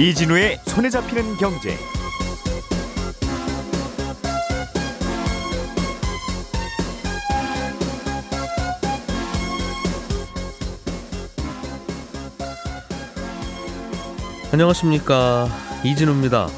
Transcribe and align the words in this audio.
이진우의 0.00 0.60
손에 0.64 0.88
잡히는 0.88 1.36
경제. 1.36 1.76
안녕하십니까 14.50 15.48
이진우입니다. 15.84 16.48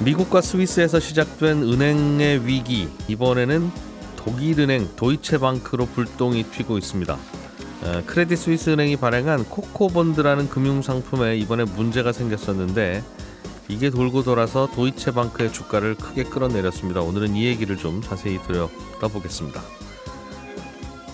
미국과 0.00 0.40
스위스에서 0.40 0.98
시작된 0.98 1.62
은행의 1.62 2.44
위기 2.44 2.88
이번에는 3.06 3.70
독일은행 4.16 4.96
도이체방크로 4.96 5.86
불똥이 5.86 6.42
튀고 6.50 6.78
있습니다. 6.78 7.16
에, 7.84 8.02
크레딧 8.02 8.38
스위스 8.38 8.70
은행이 8.70 8.96
발행한 8.96 9.44
코코본드라는 9.44 10.48
금융 10.48 10.82
상품에 10.82 11.36
이번에 11.36 11.64
문제가 11.64 12.12
생겼었는데 12.12 13.02
이게 13.68 13.90
돌고 13.90 14.22
돌아서 14.22 14.68
도이체방크의 14.74 15.52
주가를 15.52 15.94
크게 15.94 16.24
끌어내렸습니다. 16.24 17.00
오늘은 17.00 17.36
이 17.36 17.44
얘기를 17.44 17.76
좀 17.76 18.00
자세히 18.00 18.38
들여다보겠습니다. 18.42 19.60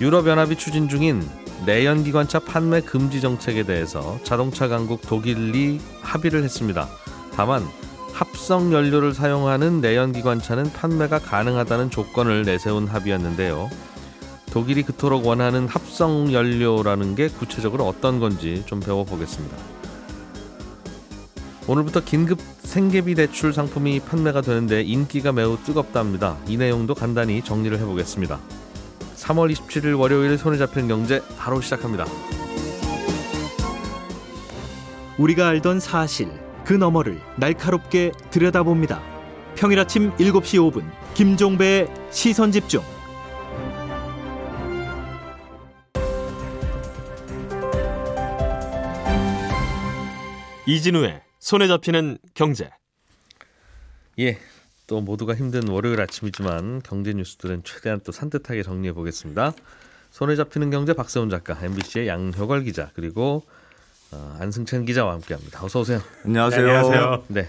유럽연합이 0.00 0.56
추진 0.56 0.88
중인 0.88 1.22
내연기관차 1.66 2.40
판매 2.40 2.80
금지 2.80 3.20
정책에 3.20 3.64
대해서 3.64 4.18
자동차 4.22 4.68
강국 4.68 5.02
독일이 5.02 5.80
합의를 6.02 6.42
했습니다. 6.44 6.88
다만 7.34 7.64
합성 8.12 8.72
연료를 8.72 9.14
사용하는 9.14 9.80
내연기관차는 9.80 10.72
판매가 10.72 11.18
가능하다는 11.18 11.90
조건을 11.90 12.42
내세운 12.42 12.86
합의였는데요. 12.86 13.68
독일이 14.54 14.84
그토록 14.84 15.26
원하는 15.26 15.66
합성 15.66 16.32
연료라는 16.32 17.16
게 17.16 17.26
구체적으로 17.26 17.88
어떤 17.88 18.20
건지 18.20 18.62
좀 18.66 18.78
배워보겠습니다. 18.78 19.56
오늘부터 21.66 22.04
긴급 22.04 22.38
생계비 22.58 23.16
대출 23.16 23.52
상품이 23.52 23.98
판매가 23.98 24.42
되는데 24.42 24.82
인기가 24.82 25.32
매우 25.32 25.58
뜨겁답니다. 25.58 26.38
이 26.46 26.56
내용도 26.56 26.94
간단히 26.94 27.42
정리를 27.42 27.76
해보겠습니다. 27.80 28.38
3월 29.16 29.52
27일 29.52 29.98
월요일 29.98 30.38
손에 30.38 30.56
잡히는 30.56 30.86
경제 30.86 31.20
바로 31.36 31.60
시작합니다. 31.60 32.04
우리가 35.18 35.48
알던 35.48 35.80
사실 35.80 36.30
그 36.64 36.74
너머를 36.74 37.20
날카롭게 37.38 38.12
들여다봅니다. 38.30 39.02
평일 39.56 39.80
아침 39.80 40.12
7시 40.12 40.60
5분 40.60 40.88
김종배의 41.14 41.88
시선 42.12 42.52
집중. 42.52 42.93
이진우의 50.66 51.20
손에 51.40 51.68
잡히는 51.68 52.16
경제. 52.32 52.70
예, 54.18 54.38
또 54.86 55.02
모두가 55.02 55.34
힘든 55.34 55.68
월요일 55.68 56.00
아침이지만 56.00 56.80
경제 56.82 57.12
뉴스들은 57.12 57.64
최대한 57.64 58.00
또 58.02 58.12
산뜻하게 58.12 58.62
정리해 58.62 58.94
보겠습니다. 58.94 59.52
손에 60.10 60.36
잡히는 60.36 60.70
경제 60.70 60.94
박세훈 60.94 61.28
작가, 61.28 61.58
MBC의 61.62 62.08
양효걸 62.08 62.64
기자 62.64 62.90
그리고 62.94 63.44
어, 64.10 64.36
안승찬 64.40 64.86
기자와 64.86 65.12
함께합니다. 65.14 65.62
어서 65.62 65.80
오세요. 65.80 66.00
안녕하세요. 66.24 66.66
네, 66.66 66.72
안녕하세요. 66.72 67.24
네. 67.28 67.48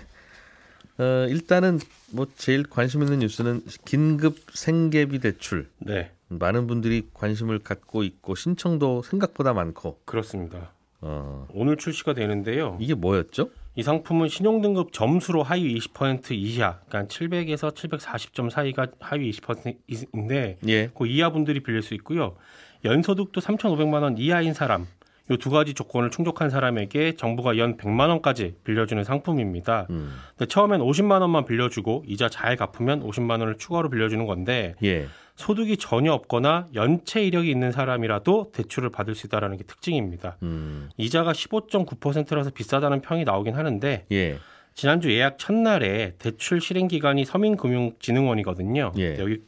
어, 0.97 1.27
일단은 1.29 1.79
뭐 2.11 2.27
제일 2.35 2.63
관심 2.63 3.01
있는 3.01 3.19
뉴스는 3.19 3.63
긴급 3.85 4.39
생계비 4.53 5.19
대출. 5.19 5.69
네, 5.77 6.11
많은 6.27 6.67
분들이 6.67 7.07
관심을 7.13 7.59
갖고 7.59 8.03
있고 8.03 8.35
신청도 8.35 9.03
생각보다 9.03 9.53
많고. 9.53 10.01
그렇습니다. 10.03 10.74
어, 11.07 11.47
오늘 11.53 11.77
출시가 11.77 12.13
되는데요. 12.13 12.77
이게 12.81 12.95
뭐였죠? 12.95 13.51
이 13.75 13.83
상품은 13.83 14.27
신용등급 14.27 14.91
점수로 14.91 15.43
하위 15.43 15.77
20% 15.77 16.31
이하, 16.31 16.79
그러니까 16.87 17.13
700에서 17.13 17.75
740점 17.75 18.49
사이가 18.49 18.87
하위 18.99 19.29
20%인데 19.31 20.57
예. 20.67 20.89
그 20.95 21.05
이하 21.05 21.29
분들이 21.29 21.61
빌릴 21.61 21.83
수 21.83 21.93
있고요. 21.93 22.35
연소득도 22.83 23.39
3,500만 23.39 24.01
원 24.01 24.17
이하인 24.17 24.53
사람, 24.53 24.87
이두 25.29 25.49
가지 25.49 25.73
조건을 25.73 26.09
충족한 26.09 26.49
사람에게 26.49 27.15
정부가 27.15 27.57
연 27.57 27.77
100만 27.77 28.09
원까지 28.09 28.55
빌려주는 28.63 29.03
상품입니다. 29.03 29.87
음. 29.89 30.13
근데 30.37 30.47
처음엔 30.47 30.81
50만 30.81 31.21
원만 31.21 31.45
빌려주고 31.45 32.03
이자 32.07 32.29
잘 32.29 32.55
갚으면 32.55 33.03
50만 33.03 33.39
원을 33.39 33.57
추가로 33.57 33.89
빌려주는 33.89 34.25
건데 34.25 34.75
예. 34.83 35.07
소득이 35.35 35.77
전혀 35.77 36.13
없거나 36.13 36.67
연체 36.75 37.23
이력이 37.23 37.49
있는 37.49 37.71
사람이라도 37.71 38.51
대출을 38.53 38.89
받을 38.89 39.15
수 39.15 39.27
있다라는 39.27 39.57
게 39.57 39.63
특징입니다. 39.65 40.37
음. 40.43 40.89
이자가 40.97 41.33
15.9%라서 41.33 42.49
비싸다는 42.51 43.01
평이 43.01 43.25
나오긴 43.25 43.55
하는데 43.55 44.05
예. 44.11 44.39
지난주 44.73 45.11
예약 45.11 45.37
첫날에 45.37 46.13
대출 46.19 46.61
실행 46.61 46.87
기관이 46.87 47.25
서민금융진흥원이거든요. 47.25 48.93
예. 48.97 49.17
여기 49.19 49.41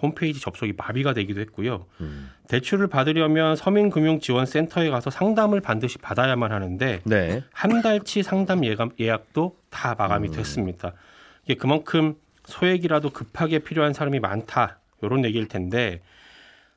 홈페이지 0.00 0.40
접속이 0.40 0.74
마비가 0.76 1.14
되기도 1.14 1.40
했고요. 1.40 1.86
음. 2.00 2.30
대출을 2.48 2.86
받으려면 2.86 3.56
서민금융지원센터에 3.56 4.90
가서 4.90 5.10
상담을 5.10 5.60
반드시 5.60 5.98
받아야만 5.98 6.52
하는데 6.52 7.00
네. 7.04 7.42
한 7.52 7.82
달치 7.82 8.22
상담 8.22 8.64
예감, 8.64 8.90
예약도 9.00 9.56
다 9.70 9.94
마감이 9.98 10.30
됐습니다. 10.30 10.92
이게 11.44 11.54
그만큼 11.54 12.14
소액이라도 12.44 13.10
급하게 13.10 13.58
필요한 13.58 13.92
사람이 13.92 14.20
많다. 14.20 14.78
이런 15.02 15.24
얘기일 15.24 15.48
텐데 15.48 16.00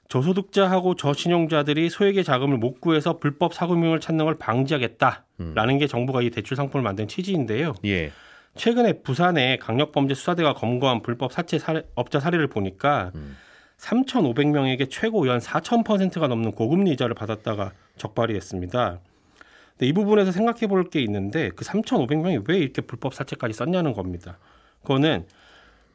저소득자하고 0.10 0.96
저신용자들이 0.96 1.90
소액의 1.90 2.24
자금을 2.24 2.58
못 2.58 2.82
구해서 2.82 3.18
불법 3.20 3.54
사금융을 3.54 4.00
찾는 4.00 4.26
걸 4.26 4.38
방지하겠다라는 4.38 5.78
게 5.78 5.88
정부가 5.88 6.22
이 6.24 6.32
대출 6.32 6.58
상품을 6.58 6.84
만든 6.84 7.08
취지인데요. 7.08 7.76
예. 7.86 8.12
최근에 8.56 9.02
부산의 9.04 9.60
강력범죄 9.60 10.16
수사대가 10.16 10.54
검거한 10.54 11.04
불법 11.04 11.32
사채 11.32 11.60
사례, 11.60 11.84
업자 11.94 12.20
사례를 12.20 12.48
보니까 12.48 13.12
3,500명에게 13.78 14.90
최고 14.90 15.28
연 15.28 15.40
4,000%가 15.40 16.28
넘는 16.28 16.52
고금리 16.52 16.92
이자를 16.94 17.14
받았다가 17.16 17.72
적발이 17.98 18.34
됐습니다. 18.34 19.00
근데 19.78 19.88
이 19.88 19.94
부분에서 19.94 20.32
생각해 20.32 20.68
볼 20.68 20.90
게 20.90 21.02
있는데 21.02 21.52
그 21.56 21.64
3,500명이 21.64 22.50
왜 22.50 22.58
이렇게 22.58 22.82
불법 22.82 23.14
사채까지 23.14 23.54
썼냐는 23.54 23.94
겁니다. 23.94 24.40
그거는 24.82 25.26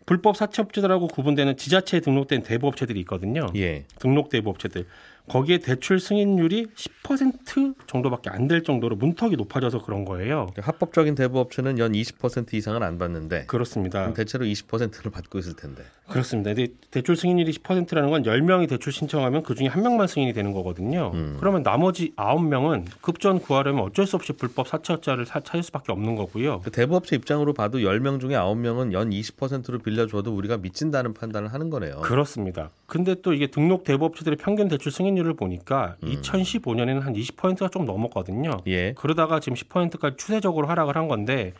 불법 0.06 0.36
사채업체들하고 0.36 1.08
구분되는 1.08 1.56
지자체에 1.56 2.00
등록된 2.00 2.42
대부업체들이 2.42 3.00
있거든요. 3.00 3.46
예. 3.56 3.84
등록 3.98 4.28
대부업체들 4.28 4.86
거기에 5.28 5.58
대출 5.58 6.00
승인율이 6.00 6.66
10% 6.76 7.74
정도밖에 7.86 8.30
안 8.30 8.44
될 8.46 8.62
정도로 8.62 8.96
문턱이 8.96 9.36
높아져서 9.36 9.82
그런 9.84 10.04
거예요. 10.04 10.48
합법적인 10.58 11.14
대부업체는 11.14 11.78
연 11.78 11.92
20% 11.92 12.52
이상은 12.52 12.82
안 12.82 12.98
받는데 12.98 13.46
그렇습니다. 13.46 14.12
대체로 14.12 14.44
20%를 14.44 15.10
받고 15.10 15.38
있을 15.38 15.54
텐데. 15.56 15.82
그렇습니다. 16.08 16.52
근데 16.52 16.70
대출 16.90 17.16
승인율이 17.16 17.52
10%라는 17.52 18.10
건 18.10 18.22
10명이 18.22 18.68
대출 18.68 18.92
신청하면 18.92 19.42
그중에 19.44 19.68
한 19.68 19.82
명만 19.82 20.06
승인이 20.06 20.34
되는 20.34 20.52
거거든요. 20.52 21.10
음. 21.14 21.38
그러면 21.40 21.62
나머지 21.62 22.12
9명은 22.16 22.84
급전 23.00 23.38
구하려면 23.40 23.84
어쩔 23.84 24.06
수 24.06 24.16
없이 24.16 24.34
불법 24.34 24.68
사채업자를 24.68 25.24
사- 25.24 25.40
찾을 25.40 25.62
수밖에 25.62 25.92
없는 25.92 26.16
거고요. 26.16 26.60
그 26.62 26.70
대부업체 26.70 27.16
입장으로 27.16 27.54
봐도 27.54 27.78
10명 27.78 28.20
중에 28.20 28.32
9명은 28.32 28.92
연 28.92 29.08
20%로 29.08 29.78
빌려줘도 29.78 30.36
우리가 30.36 30.58
미친다는 30.58 31.14
판단을 31.14 31.50
하는 31.54 31.70
거네요. 31.70 32.00
그렇습니다. 32.02 32.68
근데 32.94 33.20
또 33.22 33.34
이게 33.34 33.48
등록 33.48 33.84
대부업체들의 33.84 34.38
평균 34.38 34.68
대출 34.68 34.92
승인율을 34.92 35.34
보니까 35.34 35.96
2015년에는 36.02 37.00
한 37.00 37.12
20%가 37.12 37.68
좀 37.68 37.84
넘었거든요. 37.84 38.58
예. 38.68 38.92
그러다가 38.92 39.40
지금 39.40 39.56
10%까지 39.56 40.16
추세적으로 40.16 40.68
하락을 40.68 40.96
한 40.96 41.08
건데 41.08 41.54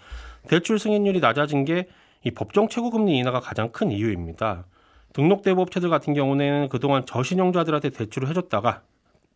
대출 0.49 0.79
승인율이 0.79 1.21
낮아진 1.21 1.65
게 1.65 1.87
이 2.25 2.31
법정 2.31 2.69
최고금리 2.69 3.17
인하가 3.19 3.39
가장 3.39 3.71
큰 3.71 3.93
이유입니다. 3.93 4.65
등록 5.13 5.43
대부업체들 5.43 5.91
같은 5.91 6.15
경우는 6.15 6.69
그동안 6.71 7.05
저신용자들한테 7.07 7.91
대출을 7.91 8.29
해줬다가 8.29 8.83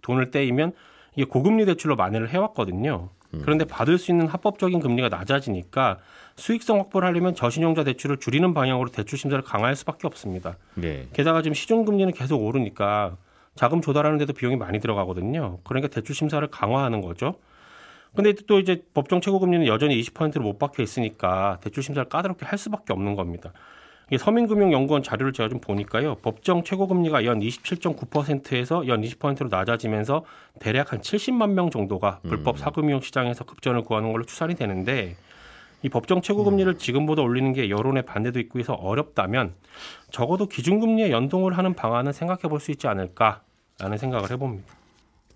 돈을 0.02 0.30
떼이면 0.30 0.72
이게 1.14 1.24
고금리 1.24 1.66
대출로 1.66 1.96
만회를 1.96 2.30
해왔거든요. 2.30 3.10
그런데 3.30 3.64
받을 3.64 3.98
수 3.98 4.10
있는 4.10 4.26
합법적인 4.26 4.80
금리가 4.80 5.08
낮아지니까 5.08 5.98
수익성 6.36 6.78
확보를 6.78 7.06
하려면 7.08 7.34
저신용자 7.34 7.84
대출을 7.84 8.18
줄이는 8.18 8.54
방향으로 8.54 8.90
대출 8.90 9.18
심사를 9.18 9.42
강화할 9.42 9.76
수밖에 9.76 10.06
없습니다. 10.06 10.56
예. 10.82 11.08
게다가 11.12 11.42
지금 11.42 11.54
시중 11.54 11.84
금리는 11.84 12.12
계속 12.12 12.42
오르니까 12.42 13.16
자금 13.54 13.80
조달하는 13.82 14.18
데도 14.18 14.32
비용이 14.32 14.56
많이 14.56 14.78
들어가거든요. 14.80 15.58
그러니까 15.64 15.88
대출 15.88 16.14
심사를 16.14 16.46
강화하는 16.48 17.02
거죠. 17.02 17.34
근데 18.14 18.32
또 18.46 18.58
이제 18.58 18.82
법정 18.94 19.20
최고 19.20 19.38
금리는 19.38 19.66
여전히 19.66 20.00
20%를 20.00 20.42
못 20.42 20.58
박혀 20.58 20.82
있으니까 20.82 21.58
대출 21.60 21.82
심사를 21.82 22.08
까다롭게 22.08 22.46
할 22.46 22.58
수밖에 22.58 22.92
없는 22.92 23.14
겁니다. 23.14 23.52
서민금융연구원 24.16 25.02
자료를 25.02 25.32
제가 25.34 25.48
좀 25.50 25.60
보니까요. 25.60 26.14
법정 26.16 26.64
최고금리가 26.64 27.24
연 27.26 27.40
27.9%에서 27.40 28.86
연 28.88 29.02
20%로 29.02 29.48
낮아지면서 29.50 30.24
대략 30.60 30.92
한 30.92 31.00
70만 31.00 31.50
명 31.50 31.68
정도가 31.70 32.20
불법 32.22 32.58
사금융 32.58 33.00
시장에서 33.00 33.44
급전을 33.44 33.82
구하는 33.82 34.12
걸로 34.12 34.24
추산이 34.24 34.54
되는데 34.54 35.16
이 35.82 35.88
법정 35.90 36.22
최고금리를 36.22 36.78
지금보다 36.78 37.22
올리는 37.22 37.52
게 37.52 37.68
여론의 37.68 38.04
반대도 38.04 38.40
있고 38.40 38.58
해서 38.58 38.72
어렵다면 38.72 39.54
적어도 40.10 40.46
기준금리에 40.46 41.10
연동을 41.10 41.56
하는 41.58 41.74
방안은 41.74 42.12
생각해 42.12 42.42
볼 42.42 42.60
수 42.60 42.70
있지 42.70 42.88
않을까라는 42.88 43.98
생각을 43.98 44.30
해봅니다. 44.30 44.77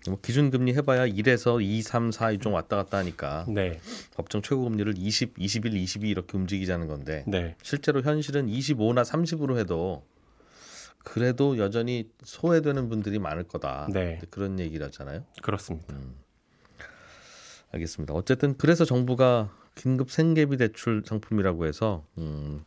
뭐 0.07 0.19
기준금리 0.21 0.73
해봐야 0.73 1.07
1에서 1.07 1.61
2, 1.61 1.81
3, 1.81 2.11
4 2.11 2.31
이쪽 2.31 2.53
왔다 2.53 2.75
갔다 2.75 2.97
하니까 2.97 3.45
네, 3.47 3.79
법정 4.15 4.41
최고금리를 4.41 4.93
20, 4.97 5.35
21, 5.37 5.73
22 5.75 6.09
이렇게 6.09 6.37
움직이자는 6.37 6.87
건데 6.87 7.23
네, 7.27 7.55
실제로 7.61 8.01
현실은 8.01 8.47
25나 8.47 9.03
30으로 9.03 9.57
해도 9.57 10.03
그래도 11.03 11.57
여전히 11.57 12.09
소외되는 12.23 12.89
분들이 12.89 13.19
많을 13.19 13.43
거다. 13.43 13.87
네. 13.91 14.21
그런 14.29 14.59
얘기라잖아요. 14.59 15.25
그렇습니다. 15.41 15.93
알겠습니다. 17.71 18.13
어쨌든 18.13 18.55
그래서 18.57 18.85
정부가 18.85 19.51
긴급 19.75 20.11
생계비 20.11 20.57
대출 20.57 21.03
상품이라고 21.05 21.65
해서 21.65 22.05
음, 22.17 22.63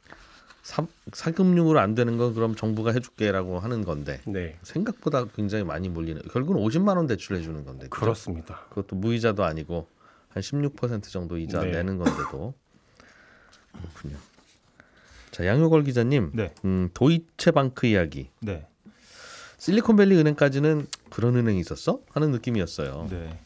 사, 0.66 0.84
사금융으로 1.12 1.78
안 1.78 1.94
되는 1.94 2.16
건 2.16 2.34
그럼 2.34 2.56
정부가 2.56 2.90
해줄게라고 2.90 3.60
하는 3.60 3.84
건데 3.84 4.20
네, 4.26 4.58
생각보다 4.64 5.24
굉장히 5.26 5.62
많이 5.62 5.88
몰리는 5.88 6.20
결국은 6.32 6.60
50만 6.60 6.96
원 6.96 7.06
대출해 7.06 7.40
주는 7.40 7.64
건데 7.64 7.86
그죠? 7.88 8.00
그렇습니다. 8.00 8.64
그것도 8.70 8.96
무이자도 8.96 9.44
아니고 9.44 9.86
한 10.28 10.42
16% 10.42 11.04
정도 11.04 11.38
이자 11.38 11.60
네. 11.60 11.70
내는 11.70 11.98
건데도 11.98 12.52
그렇군요. 13.78 14.16
자 15.30 15.46
양효걸 15.46 15.84
기자님, 15.84 16.32
네. 16.34 16.52
음, 16.64 16.90
도이체방크 16.94 17.86
이야기. 17.86 18.30
네. 18.40 18.66
실리콘밸리 19.58 20.16
은행까지는 20.16 20.88
그런 21.10 21.36
은행이 21.36 21.60
있었어? 21.60 22.00
하는 22.10 22.32
느낌이었어요. 22.32 23.06
네. 23.08 23.38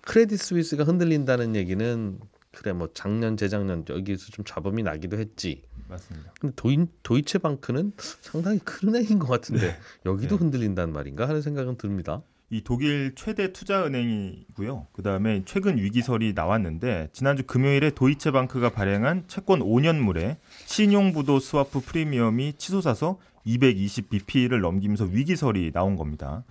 크레딧 0.00 0.40
스위스가 0.40 0.82
흔들린다는 0.82 1.54
얘기는 1.54 2.18
그래 2.56 2.72
뭐 2.72 2.88
작년 2.94 3.36
재작년 3.36 3.84
여기서 3.88 4.30
좀 4.32 4.44
잡음이 4.44 4.82
나기도 4.82 5.18
했지. 5.18 5.62
맞습니다. 5.88 6.32
근데 6.40 6.54
도인 6.56 6.88
도이체방크는 7.02 7.92
상당히 7.98 8.58
큰 8.60 8.88
은행인 8.88 9.18
것 9.18 9.28
같은데 9.28 9.68
네. 9.68 9.76
여기도 10.06 10.36
네. 10.36 10.44
흔들린단 10.44 10.90
말인가 10.92 11.28
하는 11.28 11.42
생각은 11.42 11.76
듭니다. 11.76 12.22
이 12.48 12.62
독일 12.62 13.12
최대 13.14 13.52
투자 13.52 13.84
은행이고요. 13.84 14.86
그다음에 14.92 15.42
최근 15.44 15.76
위기설이 15.76 16.32
나왔는데 16.32 17.10
지난주 17.12 17.42
금요일에 17.42 17.90
도이체방크가 17.90 18.70
발행한 18.70 19.24
채권 19.26 19.60
5년물에 19.60 20.36
신용부도 20.64 21.40
스와프 21.40 21.80
프리미엄이 21.80 22.54
치솟아서 22.56 23.18
220bp를 23.46 24.60
넘기면서 24.60 25.04
위기설이 25.04 25.72
나온 25.72 25.96
겁니다. 25.96 26.44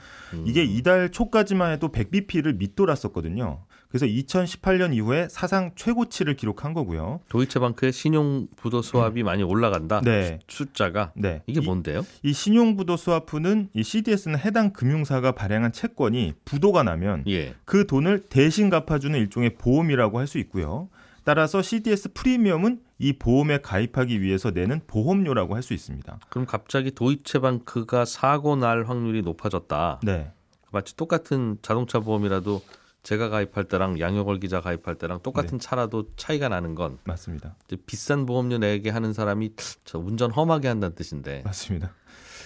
이게 0.45 0.63
이달 0.63 1.11
초까지만 1.11 1.73
해도 1.73 1.89
100bp를 1.91 2.55
밑돌았었거든요. 2.57 3.64
그래서 3.95 4.07
2018년 4.07 4.93
이후에 4.93 5.29
사상 5.29 5.71
최고치를 5.73 6.35
기록한 6.35 6.73
거고요. 6.73 7.21
도이체방크의 7.29 7.93
신용 7.93 8.47
부도 8.57 8.81
스와프가 8.81 9.23
많이 9.23 9.41
올라간다. 9.41 10.01
네. 10.01 10.39
숫자가 10.49 11.13
네. 11.15 11.43
이게 11.47 11.61
이- 11.61 11.65
뭔데요? 11.65 12.05
이 12.21 12.33
신용 12.33 12.75
부도 12.75 12.97
스와프는 12.97 13.69
이 13.73 13.83
CDS는 13.83 14.37
해당 14.37 14.73
금융사가 14.73 15.31
발행한 15.31 15.71
채권이 15.71 16.33
부도가 16.43 16.83
나면 16.83 17.23
예. 17.29 17.55
그 17.63 17.87
돈을 17.87 18.25
대신 18.27 18.69
갚아주는 18.69 19.17
일종의 19.17 19.55
보험이라고 19.55 20.19
할 20.19 20.27
수 20.27 20.39
있고요. 20.39 20.89
따라서 21.23 21.61
CDS 21.61 22.11
프리미엄은 22.13 22.81
이 22.99 23.13
보험에 23.13 23.59
가입하기 23.59 24.21
위해서 24.21 24.51
내는 24.51 24.81
보험료라고 24.87 25.55
할 25.55 25.61
수 25.63 25.73
있습니다. 25.73 26.19
그럼 26.29 26.45
갑자기 26.45 26.91
도이체방크가 26.91 28.03
사고 28.03 28.57
날 28.57 28.83
확률이 28.89 29.21
높아졌다. 29.21 30.01
네, 30.03 30.31
마치 30.71 30.97
똑같은 30.97 31.57
자동차 31.61 31.99
보험이라도 32.01 32.61
제가 33.05 33.29
가입할 33.29 33.65
때랑 33.65 33.99
양효걸 33.99 34.39
기자 34.39 34.59
가입할 34.61 34.95
때랑 34.95 35.19
똑같은 35.21 35.59
차라도 35.59 36.07
차이가 36.17 36.49
나는 36.49 36.73
건 36.73 36.97
맞습니다. 37.03 37.55
비싼 37.85 38.25
보험료 38.25 38.57
내게 38.57 38.89
하는 38.89 39.13
사람이 39.13 39.51
저 39.85 39.99
운전 39.99 40.31
험하게 40.31 40.67
한다는 40.67 40.95
뜻인데. 40.95 41.43
맞습니다. 41.45 41.93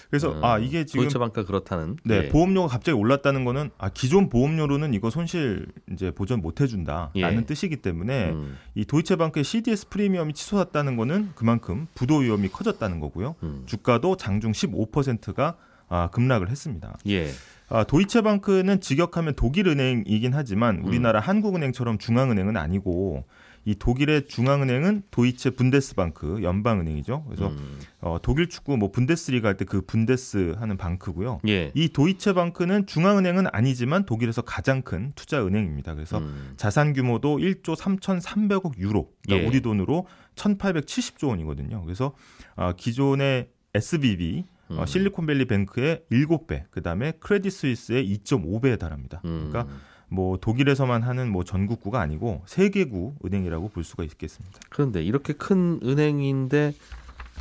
그래서 0.10 0.34
음, 0.34 0.44
아 0.44 0.58
이게 0.58 0.84
지금 0.86 1.04
도이체방크가 1.04 1.48
그렇다는. 1.48 1.96
네, 2.04 2.26
예. 2.26 2.30
보험료가 2.30 2.68
갑자기 2.68 2.98
올랐다는 2.98 3.46
거는 3.46 3.70
아 3.78 3.88
기존 3.88 4.28
보험료로는 4.28 4.94
이거 4.94 5.10
손실 5.10 5.68
이제 5.94 6.12
보전 6.12 6.42
못 6.42 6.60
해준다라는 6.60 7.12
예. 7.16 7.46
뜻이기 7.46 7.78
때문에 7.78 8.32
음, 8.32 8.58
이 8.76 8.84
도이체방크의 8.84 9.46
CDS 9.46 9.88
프리미엄이 9.88 10.34
치솟았다는 10.34 10.98
거는 10.98 11.32
그만큼 11.36 11.88
부도 11.96 12.18
위험이 12.18 12.50
커졌다는 12.50 13.00
거고요. 13.00 13.36
음. 13.44 13.64
주가도 13.66 14.18
장중 14.18 14.52
15%가 14.52 15.56
아, 15.88 16.10
급락을 16.10 16.50
했습니다. 16.50 16.98
예. 17.08 17.30
아, 17.70 17.84
도이체방크는 17.84 18.82
직역하면 18.82 19.36
독일 19.36 19.68
은행이긴 19.68 20.34
하지만 20.34 20.80
음. 20.80 20.86
우리나라 20.86 21.20
한국은행처럼 21.20 21.98
중앙은행은 22.00 22.58
아니고 22.58 23.26
이 23.66 23.76
독일의 23.76 24.28
중앙은행은 24.28 25.04
도이체 25.12 25.52
분데스방크 25.52 26.42
연방은행이죠. 26.42 27.26
그래서 27.26 27.50
음, 27.50 27.80
어, 28.00 28.18
독일 28.22 28.48
축구 28.50 28.78
뭐 28.78 28.90
분데스리가 28.90 29.50
할 29.50 29.58
때 29.58 29.66
그 29.66 29.82
분데스 29.82 30.56
하는 30.58 30.78
방크고요. 30.78 31.42
예. 31.48 31.72
이 31.76 31.90
도이체 31.90 32.34
방크는 32.34 32.88
중앙은행은 32.88 33.48
아니지만 33.52 34.06
독일에서 34.06 34.42
가장 34.42 34.82
큰 34.82 35.12
투자 35.14 35.46
은행입니다. 35.46 35.94
그래서 35.94 36.20
음, 36.20 36.54
자산 36.56 36.94
규모도 36.94 37.38
1조 37.38 37.76
3,300억 37.76 38.78
유로, 38.80 39.12
그러니까 39.26 39.44
예. 39.44 39.48
우리 39.48 39.62
돈으로 39.62 40.08
1,870조 40.36 41.28
원이거든요. 41.28 41.84
그래서 41.84 42.14
아, 42.56 42.74
기존의 42.74 43.50
SBB 43.76 44.46
어, 44.48 44.59
음. 44.72 44.86
실리콘밸리 44.86 45.46
뱅크의 45.46 46.04
7배, 46.12 46.64
그다음에 46.72 47.14
크레딧 47.20 47.52
스위스의 47.52 48.18
2.5배에 48.24 48.78
달합니다. 48.80 49.22
음. 49.26 49.50
그러니까 49.50 49.74
뭐 50.10 50.38
독일에서만 50.38 51.04
하는 51.04 51.32
뭐 51.32 51.44
전국구가 51.44 52.00
아니고 52.02 52.42
세계구 52.46 53.16
은행이라고 53.26 53.70
볼 53.70 53.84
수가 53.84 54.04
있겠습니다. 54.04 54.60
그런데 54.70 55.04
이렇게 55.04 55.34
큰 55.34 55.80
은행인데 55.84 56.74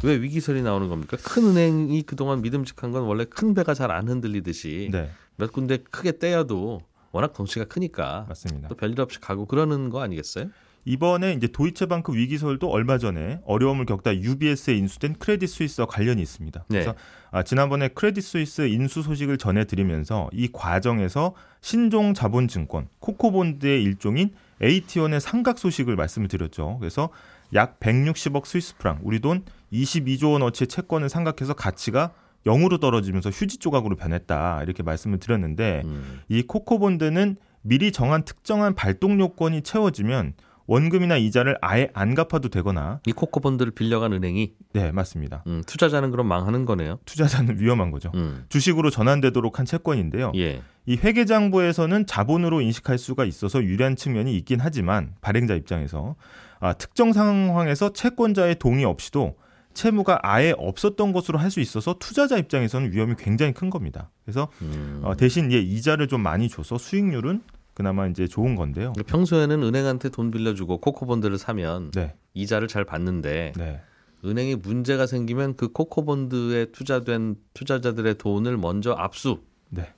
왜 0.05 0.21
위기설이 0.21 0.63
나오는 0.63 0.89
겁니까? 0.89 1.17
큰 1.25 1.45
은행이 1.45 2.03
그동안 2.03 2.43
믿음직한 2.43 2.93
건 2.93 3.03
원래 3.05 3.25
큰 3.25 3.55
배가 3.55 3.75
잘 3.75 3.91
안 3.91 4.09
흔들리듯이 4.09 4.91
네, 4.93 5.11
몇 5.37 5.51
군데 5.53 5.79
크게 5.79 6.19
떼어도 6.19 6.83
워낙 7.11 7.33
덩치가 7.33 7.65
크니까 7.65 8.27
맞습니다. 8.29 8.69
또 8.69 8.75
별일 8.75 9.01
없이 9.01 9.19
가고 9.19 9.47
그러는 9.47 9.89
거 9.91 10.01
아니겠어요? 10.03 10.51
이번에 10.89 11.35
이제 11.35 11.47
도이체방크 11.49 12.15
위기설도 12.15 12.71
얼마 12.71 12.97
전에 12.97 13.41
어려움을 13.45 13.85
겪다 13.85 14.17
UBS에 14.17 14.75
인수된 14.75 15.17
크레딧 15.19 15.47
스위스와 15.47 15.87
관련이 15.87 16.23
있습니다. 16.23 16.65
네. 16.69 16.79
그래서 16.79 16.95
아, 17.31 17.43
지난번에 17.43 17.89
크레딧 17.89 18.25
스위스 18.25 18.63
인수 18.63 19.03
소식을 19.03 19.37
전해드리면서 19.37 20.31
이 20.33 20.49
과정에서 20.51 21.35
신종 21.61 22.15
자본증권 22.15 22.89
코코본드의 23.01 23.83
일종인 23.83 24.31
AT1의 24.63 25.21
상각 25.21 25.59
소식을 25.59 25.95
말씀을 25.95 26.27
드렸죠. 26.27 26.79
그래서 26.81 27.11
약 27.53 27.79
160억 27.81 28.47
스위스 28.47 28.75
프랑, 28.79 29.01
우리 29.03 29.21
돈 29.21 29.45
22조 29.71 30.33
원어치의 30.33 30.69
채권을 30.69 31.11
상각해서 31.11 31.53
가치가 31.53 32.13
0으로 32.47 32.81
떨어지면서 32.81 33.29
휴지 33.29 33.59
조각으로 33.59 33.95
변했다 33.95 34.63
이렇게 34.63 34.83
말씀을 34.83 35.19
드렸는데 35.19 35.83
음. 35.85 36.21
이 36.31 36.43
코코본드는 36.43 37.37
미리 37.61 37.93
정한 37.93 38.25
특정한 38.25 38.75
발동 38.75 39.21
요건이 39.21 39.63
채워지면 39.63 40.33
원금이나 40.69 41.17
이자를 41.17 41.57
아예 41.63 41.89
안 41.95 42.15
갚아도 42.15 42.51
되거나 42.51 43.01
이 43.07 43.13
코코본드를 43.13 43.73
빌려간 43.73 44.13
은행이 44.13 44.53
네 44.75 44.93
맞습니다. 44.93 45.43
음, 45.47 45.63
투자자는 45.67 46.11
그럼 46.11 46.27
망하는 46.29 46.67
거네요. 46.67 46.99
투자자는 47.07 47.59
위험한 47.59 47.91
거죠. 47.91 48.13
음. 48.15 48.45
주식으로 48.51 48.91
전환되도록 48.91 49.59
한 49.59 49.65
채권인데요. 49.67 50.33
예. 50.37 50.63
이 50.85 50.97
회계장부에서는 50.97 52.07
자본으로 52.07 52.61
인식할 52.61 52.99
수가 52.99 53.25
있어서 53.25 53.63
유리한 53.65 53.97
측면이 53.97 54.37
있긴 54.37 54.61
하지만 54.61 55.15
발행자 55.23 55.55
입장에서 55.55 56.17
아, 56.61 56.75
특정 56.75 57.13
상황에서 57.13 57.93
채권자의 57.93 58.57
동의 58.59 58.85
없이도 58.85 59.37
채무가 59.75 60.19
아예 60.23 60.53
없었던 60.59 61.13
것으로 61.13 61.39
할 61.39 61.51
수 61.51 61.61
있어서 61.61 61.95
투자자 61.99 62.37
입장에서는 62.37 62.93
위험이 62.93 63.15
굉장히 63.17 63.53
큰 63.55 63.71
겁니다. 63.71 64.11
그래서 64.25 64.49
음. 64.61 65.01
어, 65.03 65.17
대신 65.17 65.51
예, 65.51 65.59
이자를 65.59 66.09
좀 66.09 66.21
많이 66.21 66.49
줘서 66.51 66.77
수익률은 66.77 67.41
그나마 67.79 68.09
이제 68.09 68.27
좋은 68.27 68.57
건데요. 68.57 68.93
평소에는 69.07 69.63
은행한테 69.63 70.09
돈 70.09 70.33
빌려주고 70.33 70.79
코코본드를 70.79 71.39
사면 71.39 71.93
네, 71.93 72.17
이자를 72.35 72.67
잘 72.67 72.85
받는데 72.85 73.53
네, 73.57 73.81
은행에 74.25 74.57
문제가 74.57 75.07
생기면 75.07 75.55
그 75.57 75.69
코코본드에 75.69 76.73
투자된 76.73 77.37
투자자들의 77.55 78.17
돈을 78.17 78.57
먼저 78.57 78.97
압수 78.99 79.43
네. 79.71 79.93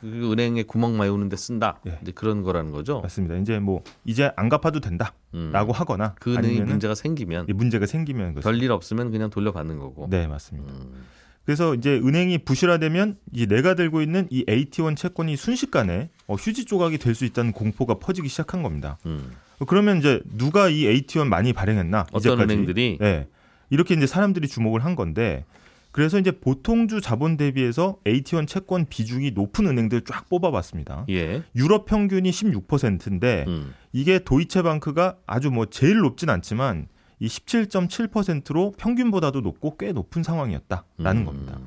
그 0.00 0.32
은행에 0.32 0.64
구멍 0.64 0.96
마우는데 0.96 1.36
쓴다. 1.36 1.78
예. 1.86 2.00
이제 2.02 2.10
그런 2.10 2.42
거라는 2.42 2.72
거죠. 2.72 3.00
맞습니다. 3.00 3.36
이제 3.36 3.60
뭐 3.60 3.84
이제 4.04 4.32
안 4.34 4.48
갚아도 4.48 4.80
된다라고 4.80 5.14
음. 5.34 5.54
하거나 5.54 6.16
그 6.18 6.34
은행이 6.34 6.62
문제가 6.62 6.96
생기면 6.96 7.46
이 7.48 7.52
문제가 7.52 7.86
생기면. 7.86 8.34
별일 8.34 8.72
없으면 8.72 9.12
그냥 9.12 9.30
돌려받는 9.30 9.78
거고. 9.78 10.08
네, 10.10 10.26
맞습니다. 10.26 10.72
음. 10.72 11.04
그래서 11.44 11.74
이제 11.74 11.96
은행이 11.96 12.38
부실화되면 12.38 13.18
이 13.32 13.46
내가 13.46 13.74
들고 13.74 14.02
있는 14.02 14.26
이 14.30 14.44
AT1 14.46 14.96
채권이 14.96 15.36
순식간에 15.36 16.10
어, 16.30 16.34
휴지 16.34 16.64
조각이 16.64 16.96
될 16.98 17.14
수 17.14 17.24
있다는 17.24 17.52
공포가 17.52 17.94
퍼지기 17.98 18.28
시작한 18.28 18.62
겁니다. 18.62 18.96
음. 19.04 19.32
그러면 19.66 19.98
이제 19.98 20.22
누가 20.38 20.68
이 20.68 20.84
AT1 20.84 21.26
많이 21.26 21.52
발행했나? 21.52 22.06
어떤 22.12 22.20
이제까지. 22.20 22.42
은행들이 22.54 22.98
네. 23.00 23.26
이렇게 23.68 23.94
이제 23.94 24.06
사람들이 24.06 24.46
주목을 24.46 24.84
한 24.84 24.94
건데 24.94 25.44
그래서 25.90 26.20
이제 26.20 26.30
보통주 26.30 27.00
자본 27.00 27.36
대비해서 27.36 27.98
AT1 28.06 28.46
채권 28.46 28.86
비중이 28.88 29.32
높은 29.32 29.66
은행들 29.66 30.02
쫙 30.02 30.28
뽑아봤습니다. 30.28 31.06
예. 31.10 31.42
유럽 31.56 31.84
평균이 31.84 32.30
16%인데 32.30 33.44
음. 33.48 33.74
이게 33.92 34.20
도이체방크가 34.20 35.16
아주 35.26 35.50
뭐 35.50 35.66
제일 35.66 35.98
높진 35.98 36.30
않지만 36.30 36.86
이 37.18 37.26
17.7%로 37.26 38.72
평균보다도 38.78 39.40
높고 39.40 39.76
꽤 39.78 39.90
높은 39.92 40.22
상황이었다라는 40.22 41.22
음. 41.22 41.24
겁니다. 41.24 41.58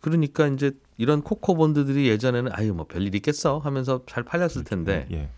그러니까 0.00 0.46
이제 0.46 0.72
이런 1.02 1.20
코코 1.20 1.56
본드들이 1.56 2.06
예전에는 2.06 2.52
아유 2.54 2.72
뭐 2.74 2.86
별일 2.86 3.12
있겠어 3.16 3.58
하면서 3.58 4.02
잘 4.06 4.22
팔렸을 4.22 4.62
텐데 4.62 5.08
예. 5.10 5.30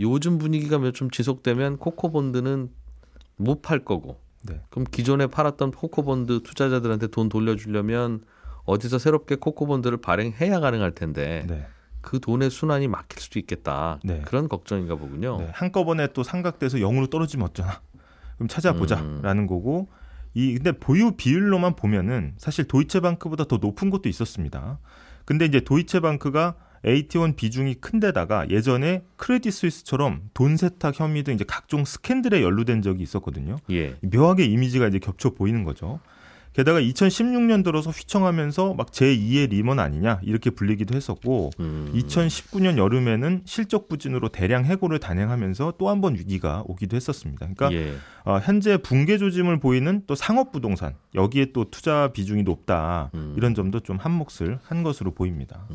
요즘 0.00 0.38
분위기가 0.38 0.78
며칠 0.78 1.00
좀 1.00 1.10
지속되면 1.10 1.76
코코 1.76 2.10
본드는 2.10 2.70
못 3.36 3.60
팔 3.60 3.84
거고 3.84 4.18
네. 4.40 4.62
그럼 4.70 4.86
기존에 4.90 5.26
팔았던 5.26 5.72
코코 5.72 6.04
본드 6.04 6.42
투자자들한테 6.42 7.08
돈 7.08 7.28
돌려주려면 7.28 8.24
어디서 8.64 8.98
새롭게 8.98 9.34
코코 9.36 9.66
본드를 9.66 9.98
발행해야 9.98 10.58
가능할 10.60 10.92
텐데 10.92 11.44
네. 11.48 11.66
그 12.00 12.18
돈의 12.18 12.48
순환이 12.48 12.88
막힐 12.88 13.20
수도 13.20 13.38
있겠다 13.38 14.00
네. 14.04 14.22
그런 14.24 14.48
걱정인가 14.48 14.96
보군요. 14.96 15.36
네, 15.36 15.50
한꺼번에 15.52 16.06
또 16.14 16.22
상각돼서 16.22 16.78
0으로 16.78 17.10
떨어지면 17.10 17.48
어쩌나. 17.48 17.82
그럼 18.36 18.48
찾아보자라는 18.48 19.46
거고 19.46 19.88
이 20.34 20.54
근데 20.54 20.72
보유 20.72 21.12
비율로만 21.12 21.76
보면은 21.76 22.34
사실 22.36 22.66
도이체방크보다 22.66 23.44
더 23.44 23.56
높은 23.56 23.90
곳도 23.90 24.08
있었습니다. 24.08 24.78
근데 25.24 25.44
이제 25.46 25.60
도이체방크가 25.60 26.56
AT1 26.84 27.36
비중이 27.36 27.76
큰데다가 27.76 28.50
예전에 28.50 29.04
크레딧 29.16 29.52
스위스처럼 29.52 30.28
돈 30.34 30.56
세탁 30.56 31.00
혐의 31.00 31.22
등 31.22 31.34
이제 31.34 31.44
각종 31.46 31.84
스캔들에 31.84 32.42
연루된 32.42 32.82
적이 32.82 33.02
있었거든요. 33.02 33.56
예. 33.70 33.96
묘하게 34.02 34.44
이미지가 34.44 34.88
이제 34.88 34.98
겹쳐 34.98 35.30
보이는 35.30 35.64
거죠. 35.64 36.00
게다가 36.54 36.80
2016년 36.80 37.64
들어서 37.64 37.90
휘청하면서 37.90 38.74
막 38.74 38.92
제2의 38.92 39.50
리먼 39.50 39.80
아니냐 39.80 40.20
이렇게 40.22 40.50
불리기도 40.50 40.94
했었고 40.94 41.50
음. 41.58 41.90
2019년 41.94 42.78
여름에는 42.78 43.42
실적 43.44 43.88
부진으로 43.88 44.28
대량 44.28 44.64
해고를 44.64 45.00
단행하면서 45.00 45.74
또 45.78 45.88
한 45.88 46.00
번 46.00 46.14
위기가 46.14 46.62
오기도 46.66 46.96
했었습니다. 46.96 47.46
그러니까 47.54 47.72
예. 47.72 47.94
어, 48.24 48.38
현재 48.38 48.76
붕괴 48.76 49.18
조짐을 49.18 49.58
보이는 49.58 50.02
또 50.06 50.14
상업 50.14 50.52
부동산 50.52 50.94
여기에 51.14 51.52
또 51.52 51.70
투자 51.70 52.08
비중이 52.12 52.44
높다 52.44 53.10
음. 53.14 53.34
이런 53.36 53.54
점도 53.54 53.80
좀 53.80 53.96
한몫을 53.96 54.60
한 54.62 54.82
것으로 54.84 55.12
보입니다. 55.12 55.66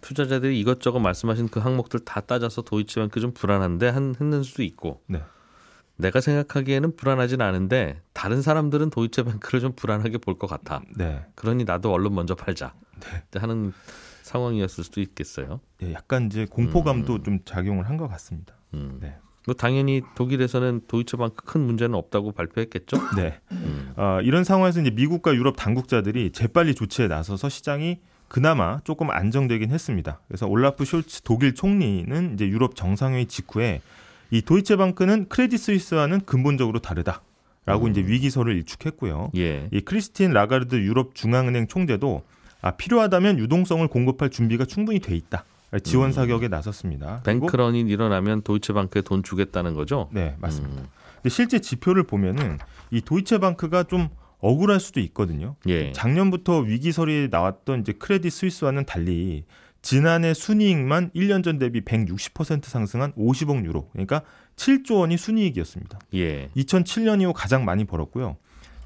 투자자들이 0.00 0.58
이것저것 0.60 0.98
말씀하신 0.98 1.48
그 1.48 1.60
항목들 1.60 2.00
다 2.00 2.20
따져서 2.20 2.62
도이치뱅크 2.62 3.20
좀 3.20 3.32
불안한데 3.32 3.88
한 3.88 4.14
했는 4.20 4.42
수도 4.42 4.62
있고 4.62 5.00
네. 5.06 5.22
내가 5.96 6.20
생각하기에는 6.20 6.96
불안하진 6.96 7.40
않은데 7.40 8.00
다른 8.12 8.42
사람들은 8.42 8.90
도이치뱅크를 8.90 9.60
좀 9.60 9.72
불안하게 9.76 10.18
볼 10.18 10.34
것 10.34 10.46
같아. 10.46 10.82
네. 10.96 11.24
그러니 11.34 11.64
나도 11.64 11.92
얼른 11.92 12.14
먼저 12.14 12.34
팔자 12.34 12.74
하는 13.34 13.72
상황이었을 14.22 14.84
수도 14.84 15.00
있겠어요. 15.00 15.60
예, 15.82 15.92
약간 15.92 16.26
이제 16.26 16.46
공포감도 16.50 17.22
좀 17.22 17.40
작용을 17.44 17.88
한 17.88 17.96
것 17.96 18.08
같습니다. 18.08 18.54
음. 18.74 18.98
네. 19.00 19.14
뭐 19.44 19.54
당연히 19.54 20.02
독일에서는 20.14 20.82
도이치뱅크 20.88 21.44
큰 21.44 21.60
문제는 21.62 21.94
없다고 21.96 22.32
발표했겠죠. 22.32 22.96
네. 23.16 23.40
음. 23.52 23.92
아, 23.96 24.20
이런 24.22 24.44
상황에서 24.44 24.80
이제 24.80 24.90
미국과 24.90 25.34
유럽 25.34 25.56
당국자들이 25.56 26.30
재빨리 26.32 26.74
조치에 26.74 27.08
나서서 27.08 27.48
시장이 27.48 28.00
그나마 28.28 28.80
조금 28.84 29.10
안정되긴 29.10 29.70
했습니다. 29.70 30.20
그래서 30.28 30.46
올라프 30.46 30.84
숄츠 30.84 31.22
독일 31.24 31.54
총리는 31.54 32.34
이제 32.34 32.48
유럽 32.48 32.74
정상회의 32.76 33.26
직후에 33.26 33.82
이 34.32 34.40
도이체방크는 34.40 35.28
크레딧 35.28 35.60
스위스와는 35.60 36.22
근본적으로 36.22 36.78
다르다 36.80 37.20
라고 37.66 37.84
음. 37.86 37.90
이제 37.92 38.00
위기설을 38.00 38.56
일축했고요. 38.56 39.30
예. 39.36 39.68
이 39.70 39.82
크리스틴 39.82 40.32
라가르드 40.32 40.76
유럽 40.76 41.14
중앙은행 41.14 41.68
총재도 41.68 42.22
아, 42.62 42.70
필요하다면 42.72 43.38
유동성을 43.38 43.86
공급할 43.88 44.30
준비가 44.30 44.64
충분히 44.64 45.00
돼 45.00 45.14
있다. 45.14 45.44
지원 45.84 46.08
음. 46.08 46.12
사격에 46.12 46.48
나섰습니다. 46.48 47.20
그리고- 47.24 47.46
뱅크런이 47.46 47.80
일어나면 47.82 48.42
도이치뱅크에 48.42 49.02
돈 49.02 49.22
주겠다는 49.22 49.74
거죠. 49.74 50.08
네, 50.12 50.34
맞습니다. 50.40 50.80
음. 50.82 50.86
근데 51.16 51.28
실제 51.28 51.60
지표를 51.60 52.04
보면은 52.04 52.58
이 52.90 53.00
도이체방크가 53.02 53.84
좀 53.84 54.08
억울할 54.40 54.80
수도 54.80 54.98
있거든요. 55.00 55.56
예. 55.68 55.92
작년부터 55.92 56.60
위기설이 56.60 57.28
나왔던 57.30 57.82
이제 57.82 57.92
크레딧 57.92 58.32
스위스와는 58.32 58.86
달리 58.86 59.44
지난해 59.82 60.32
순이익만 60.32 61.10
1년 61.10 61.42
전 61.42 61.58
대비 61.58 61.80
160% 61.82 62.64
상승한 62.64 63.12
50억 63.12 63.64
유로. 63.64 63.88
그러니까 63.92 64.22
7조 64.56 65.00
원이 65.00 65.16
순이익이었습니다. 65.16 65.98
예. 66.14 66.48
2007년 66.56 67.20
이후 67.20 67.32
가장 67.32 67.64
많이 67.64 67.84
벌었고요. 67.84 68.36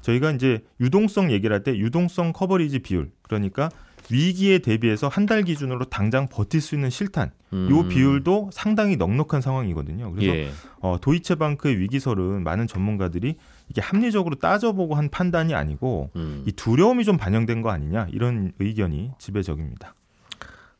저희가 0.01 0.31
이제 0.31 0.63
유동성 0.79 1.31
얘기를 1.31 1.53
할 1.53 1.63
때 1.63 1.75
유동성 1.77 2.31
커버리지 2.33 2.79
비율 2.79 3.11
그러니까 3.23 3.69
위기에 4.09 4.59
대비해서 4.59 5.09
한 5.09 5.25
달 5.25 5.43
기준으로 5.43 5.83
당장 5.85 6.29
버틸 6.29 6.61
수 6.61 6.75
있는 6.75 6.89
실탄 6.89 7.31
음. 7.51 7.67
요 7.69 7.87
비율도 7.89 8.51
상당히 8.53 8.95
넉넉한 8.95 9.41
상황이거든요. 9.41 10.13
그래서 10.13 10.33
예. 10.33 10.49
어, 10.79 10.97
도이체방크의 11.01 11.77
위기설은 11.79 12.41
많은 12.43 12.67
전문가들이 12.67 13.35
이게 13.69 13.81
합리적으로 13.81 14.35
따져보고 14.35 14.95
한 14.95 15.09
판단이 15.09 15.53
아니고 15.53 16.11
음. 16.15 16.43
이 16.47 16.53
두려움이 16.53 17.03
좀 17.03 17.17
반영된 17.17 17.61
거 17.61 17.69
아니냐 17.69 18.07
이런 18.13 18.53
의견이 18.59 19.11
지배적입니다. 19.19 19.93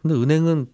근데 0.02 0.16
은행은 0.16 0.68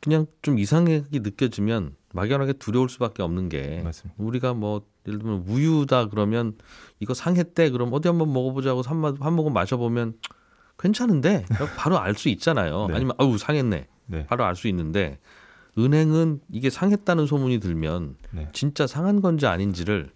그냥 0.00 0.26
좀 0.42 0.58
이상하게 0.58 1.04
느껴지면 1.10 1.96
막연하게 2.12 2.54
두려울 2.54 2.88
수밖에 2.88 3.22
없는 3.22 3.48
게 3.48 3.80
맞습니다. 3.82 4.14
우리가 4.22 4.54
뭐 4.54 4.82
예를 5.06 5.18
들면 5.18 5.44
우유다 5.48 6.08
그러면 6.08 6.56
이거 7.00 7.14
상했대 7.14 7.70
그럼 7.70 7.92
어디 7.92 8.08
한번 8.08 8.32
먹어보자고 8.32 8.82
한, 8.82 8.96
마- 8.98 9.14
한 9.20 9.34
모금 9.34 9.52
마셔보면 9.52 10.14
괜찮은데 10.78 11.44
바로 11.76 11.98
알 11.98 12.14
수 12.14 12.28
있잖아요. 12.28 12.86
네. 12.88 12.94
아니면 12.94 13.14
아우 13.18 13.38
상했네 13.38 13.88
네. 14.06 14.26
바로 14.26 14.44
알 14.44 14.54
수 14.54 14.68
있는데 14.68 15.18
은행은 15.78 16.40
이게 16.50 16.70
상했다는 16.70 17.26
소문이 17.26 17.60
들면 17.60 18.16
네. 18.30 18.48
진짜 18.52 18.86
상한 18.86 19.20
건지 19.20 19.46
아닌지를 19.46 20.10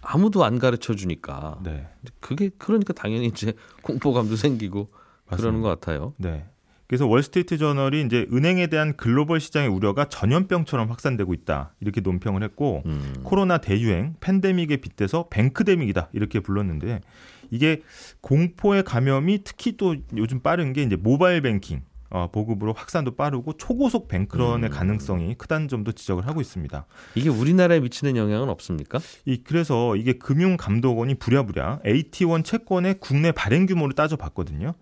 아무도 0.00 0.44
안 0.44 0.58
가르쳐 0.58 0.94
주니까 0.94 1.60
네. 1.62 1.86
그게 2.20 2.50
그러니까 2.58 2.92
당연히 2.92 3.26
이제 3.26 3.52
공포감도 3.82 4.34
생기고 4.36 4.88
그러는 5.28 5.60
것 5.62 5.68
같아요. 5.68 6.14
네. 6.16 6.48
그래서 6.88 7.06
월스트리트 7.06 7.58
저널이 7.58 8.02
이제 8.02 8.26
은행에 8.32 8.68
대한 8.68 8.96
글로벌 8.96 9.40
시장의 9.40 9.68
우려가 9.68 10.06
전염병처럼 10.06 10.88
확산되고 10.88 11.34
있다 11.34 11.74
이렇게 11.80 12.00
논평을 12.00 12.42
했고 12.42 12.82
음. 12.86 13.14
코로나 13.22 13.58
대유행 13.58 14.14
팬데믹에 14.20 14.78
빗대서 14.78 15.28
뱅크데믹이다 15.28 16.08
이렇게 16.14 16.40
불렀는데 16.40 17.02
이게 17.50 17.82
공포의 18.22 18.84
감염이 18.84 19.44
특히 19.44 19.76
또 19.76 19.96
요즘 20.16 20.40
빠른 20.40 20.72
게 20.72 20.82
이제 20.82 20.96
모바일 20.96 21.42
뱅킹 21.42 21.82
어, 22.10 22.30
보급으로 22.32 22.72
확산도 22.72 23.16
빠르고 23.16 23.58
초고속 23.58 24.08
뱅크런의 24.08 24.70
음. 24.70 24.74
가능성이 24.74 25.34
크다는 25.34 25.68
점도 25.68 25.92
지적을 25.92 26.26
하고 26.26 26.40
있습니다. 26.40 26.86
이게 27.14 27.28
우리나라에 27.28 27.80
미치는 27.80 28.16
영향은 28.16 28.48
없습니까? 28.48 28.98
이 29.26 29.42
그래서 29.44 29.94
이게 29.94 30.14
금융감독원이 30.14 31.16
부랴부랴 31.16 31.80
AT1 31.84 32.44
채권의 32.44 32.96
국내 33.00 33.30
발행 33.30 33.66
규모를 33.66 33.94
따져봤거든요. 33.94 34.72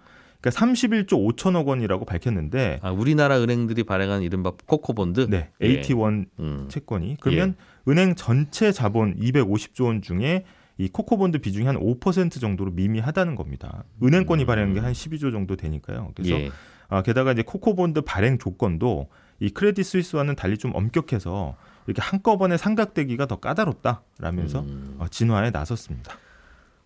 그러니까 0.40 0.50
31조 0.50 1.36
5천억 1.36 1.66
원이라고 1.66 2.04
밝혔는데 2.04 2.80
아, 2.82 2.90
우리나라 2.90 3.38
은행들이 3.40 3.84
발행한 3.84 4.22
이른바 4.22 4.52
코코본드. 4.66 5.26
네, 5.28 5.50
예. 5.60 5.80
AT1 5.80 6.26
음. 6.38 6.66
채권이 6.68 7.16
그러면 7.20 7.56
은행 7.88 8.14
전체 8.14 8.72
자본 8.72 9.16
250조 9.16 9.84
원 9.86 10.02
중에 10.02 10.44
이 10.78 10.88
코코본드 10.88 11.38
비중이 11.38 11.66
한 11.66 11.76
5% 11.78 12.40
정도로 12.40 12.70
미미하다는 12.72 13.34
겁니다. 13.34 13.84
은행권이 14.02 14.44
음. 14.44 14.46
발행한 14.46 14.74
게 14.74 14.80
한 14.80 14.92
12조 14.92 15.32
정도 15.32 15.56
되니까요. 15.56 16.12
그래서 16.14 16.34
예. 16.34 16.50
아, 16.88 17.02
게다가 17.02 17.32
이제 17.32 17.42
코코본드 17.42 18.02
발행 18.02 18.38
조건도 18.38 19.08
이 19.40 19.50
크레딧 19.50 19.84
스위스와는 19.84 20.36
달리 20.36 20.56
좀 20.58 20.72
엄격해서 20.74 21.56
이렇게 21.86 22.02
한꺼번에 22.02 22.56
상각되기가 22.56 23.26
더 23.26 23.36
까다롭다라면서 23.36 24.60
음. 24.60 24.96
어, 24.98 25.06
진화에 25.08 25.50
나섰습니다. 25.50 26.16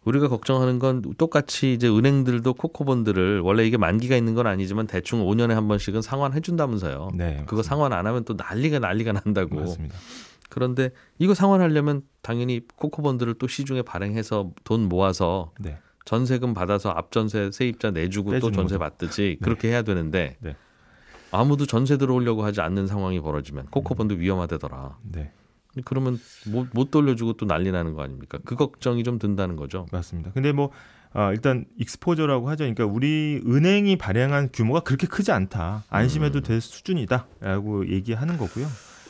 우리가 0.04 0.28
걱정하는 0.28 0.78
건 0.78 1.02
똑같이 1.18 1.74
이제 1.74 1.88
은행들도 1.88 2.54
코코본드를 2.54 3.40
원래 3.40 3.66
이게 3.66 3.76
만기가 3.76 4.16
있는 4.16 4.34
건 4.34 4.46
아니지만 4.46 4.86
대충 4.86 5.24
5년에 5.26 5.50
한 5.50 5.68
번씩은 5.68 6.00
상환해 6.00 6.40
준다면서요. 6.40 7.10
네, 7.14 7.44
그거 7.46 7.62
상환 7.62 7.92
안 7.92 8.06
하면 8.06 8.24
또 8.24 8.34
난리가 8.34 8.78
난리가 8.78 9.12
난다고. 9.12 9.56
맞습니다. 9.56 9.96
그런데 10.48 10.90
이거 11.18 11.34
상환하려면 11.34 12.02
당연히 12.22 12.62
코코본드를 12.76 13.34
또 13.34 13.46
시중에 13.46 13.82
발행해서 13.82 14.50
돈 14.64 14.88
모아서 14.88 15.52
네. 15.60 15.78
전세금 16.06 16.54
받아서 16.54 16.90
앞전세 16.90 17.50
세입자 17.52 17.92
내주고 17.92 18.32
또 18.40 18.50
전세 18.50 18.76
거죠. 18.76 18.78
받듯이 18.78 19.38
그렇게 19.42 19.68
해야 19.68 19.82
되는데 19.82 20.36
네. 20.40 20.56
아무도 21.30 21.66
전세 21.66 21.96
들어오려고 21.96 22.42
하지 22.42 22.60
않는 22.60 22.88
상황이 22.88 23.20
벌어지면 23.20 23.66
코코본드 23.66 24.14
위험하다더라. 24.14 24.98
네, 25.12 25.32
그러면 25.84 26.18
못, 26.46 26.68
못 26.72 26.90
돌려주고 26.90 27.34
또 27.34 27.46
난리 27.46 27.70
나는 27.70 27.94
거 27.94 28.02
아닙니까? 28.02 28.38
그 28.44 28.56
걱정이 28.56 29.04
좀 29.04 29.18
든다는 29.18 29.56
거죠. 29.56 29.86
맞습니다. 29.92 30.32
근데 30.32 30.52
뭐 30.52 30.70
아, 31.12 31.32
일단 31.32 31.64
exposure라고 31.76 32.48
하죠. 32.50 32.64
그러니까 32.64 32.86
우리 32.86 33.42
은행이 33.46 33.96
발행한 33.96 34.50
규모가 34.52 34.80
그렇게 34.80 35.06
크지 35.06 35.32
않다. 35.32 35.84
안심해도 35.88 36.40
음. 36.40 36.42
될 36.42 36.60
수준이다라고 36.60 37.88
얘기하는 37.88 38.36
거고요. 38.36 38.66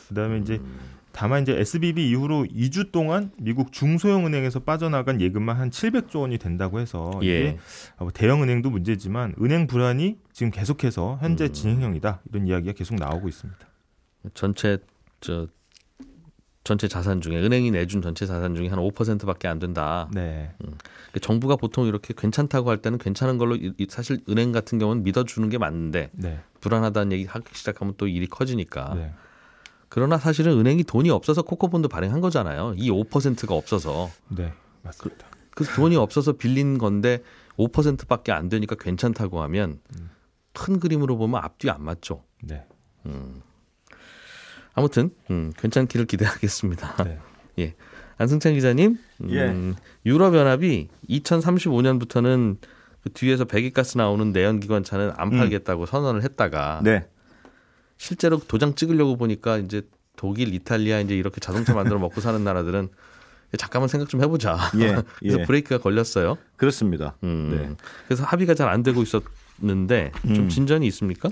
그다음에 0.07 0.39
이제 0.39 0.55
음. 0.55 0.79
다만 1.11 1.43
이제 1.43 1.53
SBB 1.53 2.09
이후로 2.09 2.45
2주 2.45 2.91
동안 2.91 3.31
미국 3.37 3.71
중소형 3.71 4.25
은행에서 4.25 4.61
빠져나간 4.61 5.19
예금만 5.21 5.57
한 5.57 5.69
700조 5.69 6.21
원이 6.21 6.37
된다고 6.37 6.79
해서 6.79 7.19
예. 7.23 7.39
이게 7.39 7.57
뭐 7.99 8.11
대형 8.11 8.41
은행도 8.41 8.69
문제지만 8.69 9.35
은행 9.41 9.67
불안이 9.67 10.17
지금 10.31 10.51
계속해서 10.51 11.19
현재 11.21 11.45
음. 11.45 11.53
진행형이다 11.53 12.21
이런 12.29 12.47
이야기가 12.47 12.73
계속 12.73 12.95
나오고 12.95 13.27
있습니다. 13.27 13.59
전체 14.33 14.77
저 15.19 15.47
전체 16.63 16.87
자산 16.87 17.21
중에 17.21 17.37
은행이 17.37 17.71
내준 17.71 18.01
전체 18.03 18.25
자산 18.27 18.53
중에 18.55 18.67
한 18.67 18.77
5%밖에 18.79 19.47
안 19.47 19.57
된다. 19.57 20.07
네. 20.13 20.53
그 21.11 21.19
정부가 21.19 21.55
보통 21.55 21.87
이렇게 21.87 22.13
괜찮다고 22.15 22.69
할 22.69 22.77
때는 22.77 22.97
괜찮은 22.99 23.37
걸로 23.39 23.55
이- 23.55 23.73
이- 23.77 23.87
사실 23.89 24.19
은행 24.29 24.51
같은 24.51 24.77
경우는 24.77 25.03
믿어주는 25.03 25.49
게 25.49 25.57
맞는데 25.57 26.11
네. 26.13 26.39
불안하다는 26.59 27.11
얘기 27.13 27.25
하기 27.25 27.45
시작하면 27.53 27.95
또 27.97 28.07
일이 28.07 28.27
커지니까. 28.27 28.93
네. 28.93 29.11
그러나 29.89 30.17
사실은 30.19 30.57
은행이 30.59 30.83
돈이 30.83 31.09
없어서 31.09 31.41
코코본드 31.41 31.87
발행한 31.87 32.21
거잖아요. 32.21 32.75
이 32.77 32.91
5%가 32.91 33.55
없어서. 33.55 34.09
네. 34.29 34.53
맞습니다. 34.83 35.25
그 35.49 35.65
돈이 35.65 35.95
없어서 35.95 36.33
빌린 36.33 36.77
건데 36.77 37.23
5%밖에 37.57 38.31
안 38.31 38.49
되니까 38.49 38.75
괜찮다고 38.79 39.41
하면 39.43 39.79
큰 40.53 40.79
그림으로 40.79 41.17
보면 41.17 41.41
앞뒤 41.43 41.69
안 41.71 41.83
맞죠. 41.83 42.23
네. 42.43 42.63
아무튼 44.73 45.11
음, 45.29 45.51
괜찮기를 45.57 46.05
기대하겠습니다. 46.05 47.03
네. 47.03 47.19
예. 47.59 47.73
안승찬 48.17 48.53
기자님, 48.53 48.97
음, 49.21 49.31
예. 49.31 49.75
유럽연합이 50.05 50.89
2035년부터는 51.09 52.57
그 53.03 53.09
뒤에서 53.13 53.45
배기가스 53.45 53.97
나오는 53.97 54.31
내연기관차는 54.31 55.13
안 55.17 55.33
음. 55.33 55.37
팔겠다고 55.39 55.87
선언을 55.87 56.23
했다가 56.23 56.81
네. 56.83 57.07
실제로 57.97 58.39
도장 58.39 58.75
찍으려고 58.75 59.17
보니까 59.17 59.57
이제 59.57 59.81
독일, 60.15 60.53
이탈리아 60.53 60.99
이제 60.99 61.15
이렇게 61.15 61.39
자동차 61.39 61.73
만들어 61.73 61.97
먹고 61.97 62.21
사는 62.21 62.43
나라들은 62.43 62.89
잠깐만 63.57 63.87
생각 63.89 64.07
좀 64.07 64.21
해보자. 64.21 64.57
예, 64.79 64.95
그래서 65.19 65.39
예. 65.39 65.45
브레이크가 65.45 65.79
걸렸어요. 65.79 66.37
그렇습니다. 66.57 67.15
음, 67.23 67.49
네. 67.51 67.75
그래서 68.07 68.23
합의가 68.23 68.53
잘 68.53 68.69
안 68.69 68.83
되고 68.83 69.01
있었는데 69.01 70.11
좀 70.27 70.35
음. 70.35 70.49
진전이 70.49 70.85
있습니까? 70.87 71.29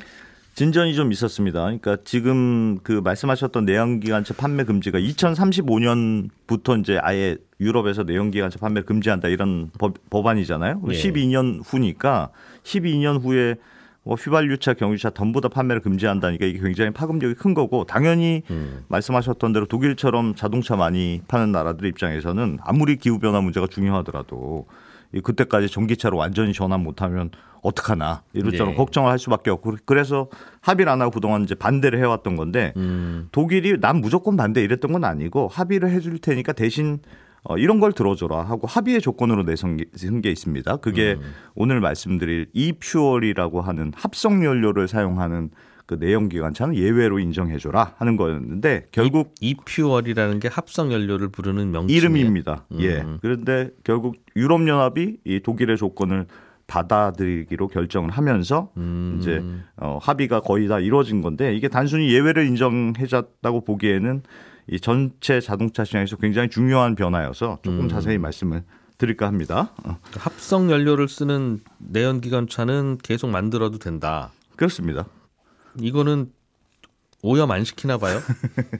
진전이 0.59 0.93
좀 0.93 1.13
있었습니다. 1.13 1.61
그러니까 1.61 1.95
지금 2.03 2.79
그 2.83 2.91
말씀하셨던 2.91 3.63
내연기관차 3.63 4.33
판매 4.33 4.65
금지가 4.65 4.99
2035년부터 4.99 6.77
이제 6.77 6.99
아예 7.01 7.37
유럽에서 7.61 8.03
내연기관차 8.03 8.59
판매 8.59 8.81
금지한다 8.81 9.29
이런 9.29 9.71
법, 9.79 9.93
법안이잖아요. 10.09 10.81
예. 10.89 10.91
12년 10.91 11.61
후니까 11.65 12.31
12년 12.63 13.23
후에 13.23 13.55
뭐 14.03 14.15
휘발유차, 14.15 14.73
경유차 14.73 15.11
전부 15.11 15.39
다 15.39 15.47
판매를 15.47 15.81
금지한다니까 15.81 16.45
이게 16.45 16.59
굉장히 16.59 16.91
파급력이 16.91 17.35
큰 17.35 17.53
거고 17.53 17.85
당연히 17.85 18.41
음. 18.49 18.83
말씀하셨던 18.89 19.53
대로 19.53 19.65
독일처럼 19.65 20.35
자동차 20.35 20.75
많이 20.75 21.21
파는 21.29 21.53
나라들 21.53 21.87
입장에서는 21.87 22.59
아무리 22.63 22.97
기후 22.97 23.17
변화 23.17 23.39
문제가 23.39 23.65
중요하더라도 23.67 24.67
이 25.13 25.21
그때까지 25.21 25.69
전기차로 25.69 26.17
완전히 26.17 26.51
전환 26.51 26.83
못하면 26.83 27.31
어떡하나 27.61 28.23
이럴저런 28.33 28.73
예. 28.73 28.75
걱정을 28.75 29.09
할 29.09 29.19
수밖에 29.19 29.49
없고 29.49 29.77
그래서 29.85 30.29
합의를 30.61 30.91
안 30.91 31.01
하고 31.01 31.11
그동안 31.11 31.43
이제 31.43 31.55
반대를 31.55 31.99
해왔던 31.99 32.35
건데 32.35 32.73
음, 32.77 33.27
독일이 33.31 33.79
난 33.79 34.01
무조건 34.01 34.37
반대 34.37 34.61
이랬던 34.63 34.91
건 34.91 35.03
아니고 35.03 35.47
합의를 35.47 35.91
해줄 35.91 36.19
테니까 36.19 36.53
대신 36.53 36.99
어, 37.43 37.57
이런 37.57 37.79
걸 37.79 37.93
들어줘라 37.93 38.43
하고 38.43 38.67
합의의 38.67 39.01
조건으로 39.01 39.43
내선 39.43 39.77
게, 39.77 39.85
쓴게 39.95 40.29
있습니다. 40.29 40.77
그게 40.77 41.17
오늘 41.55 41.79
말씀드릴 41.79 42.47
이퓨얼이라고 42.53 43.61
하는 43.61 43.93
합성 43.95 44.43
연료를 44.43 44.87
사용하는 44.87 45.49
그 45.89 45.95
내연기관차는 45.99 46.75
예외로 46.75 47.17
인정해줘라 47.17 47.95
하는 47.97 48.15
거였는데 48.15 48.89
결국 48.91 49.33
이퓨얼이라는 49.41 50.39
게 50.39 50.47
합성 50.47 50.93
연료를 50.93 51.29
부르는 51.29 51.71
명칭 51.71 51.97
이름입니다. 51.97 52.65
음. 52.73 52.81
예. 52.81 53.03
그런데 53.21 53.71
결국 53.83 54.17
유럽 54.35 54.67
연합이 54.67 55.17
이 55.23 55.39
독일의 55.39 55.77
조건을 55.77 56.27
받아들이기로 56.69 57.67
결정을 57.67 58.11
하면서 58.11 58.69
음. 58.77 59.17
이제 59.19 59.43
어, 59.75 59.97
합의가 60.01 60.41
거의 60.41 60.67
다 60.67 60.79
이루어진 60.79 61.21
건데 61.21 61.55
이게 61.55 61.67
단순히 61.67 62.13
예외를 62.13 62.45
인정해줬다고 62.47 63.65
보기에는 63.65 64.21
이 64.67 64.79
전체 64.79 65.41
자동차 65.41 65.83
시장에서 65.83 66.15
굉장히 66.17 66.49
중요한 66.49 66.95
변화여서 66.95 67.57
조금 67.63 67.81
음. 67.81 67.89
자세히 67.89 68.19
말씀을 68.19 68.63
드릴까 68.99 69.25
합니다. 69.25 69.73
어, 69.83 69.97
합성 70.17 70.69
연료를 70.69 71.07
쓰는 71.07 71.59
내연기관차는 71.79 72.99
계속 73.01 73.29
만들어도 73.29 73.79
된다. 73.79 74.31
그렇습니다. 74.55 75.05
이거는 75.79 76.31
오염 77.21 77.51
안 77.51 77.63
시키나 77.63 77.97
봐요. 77.97 78.19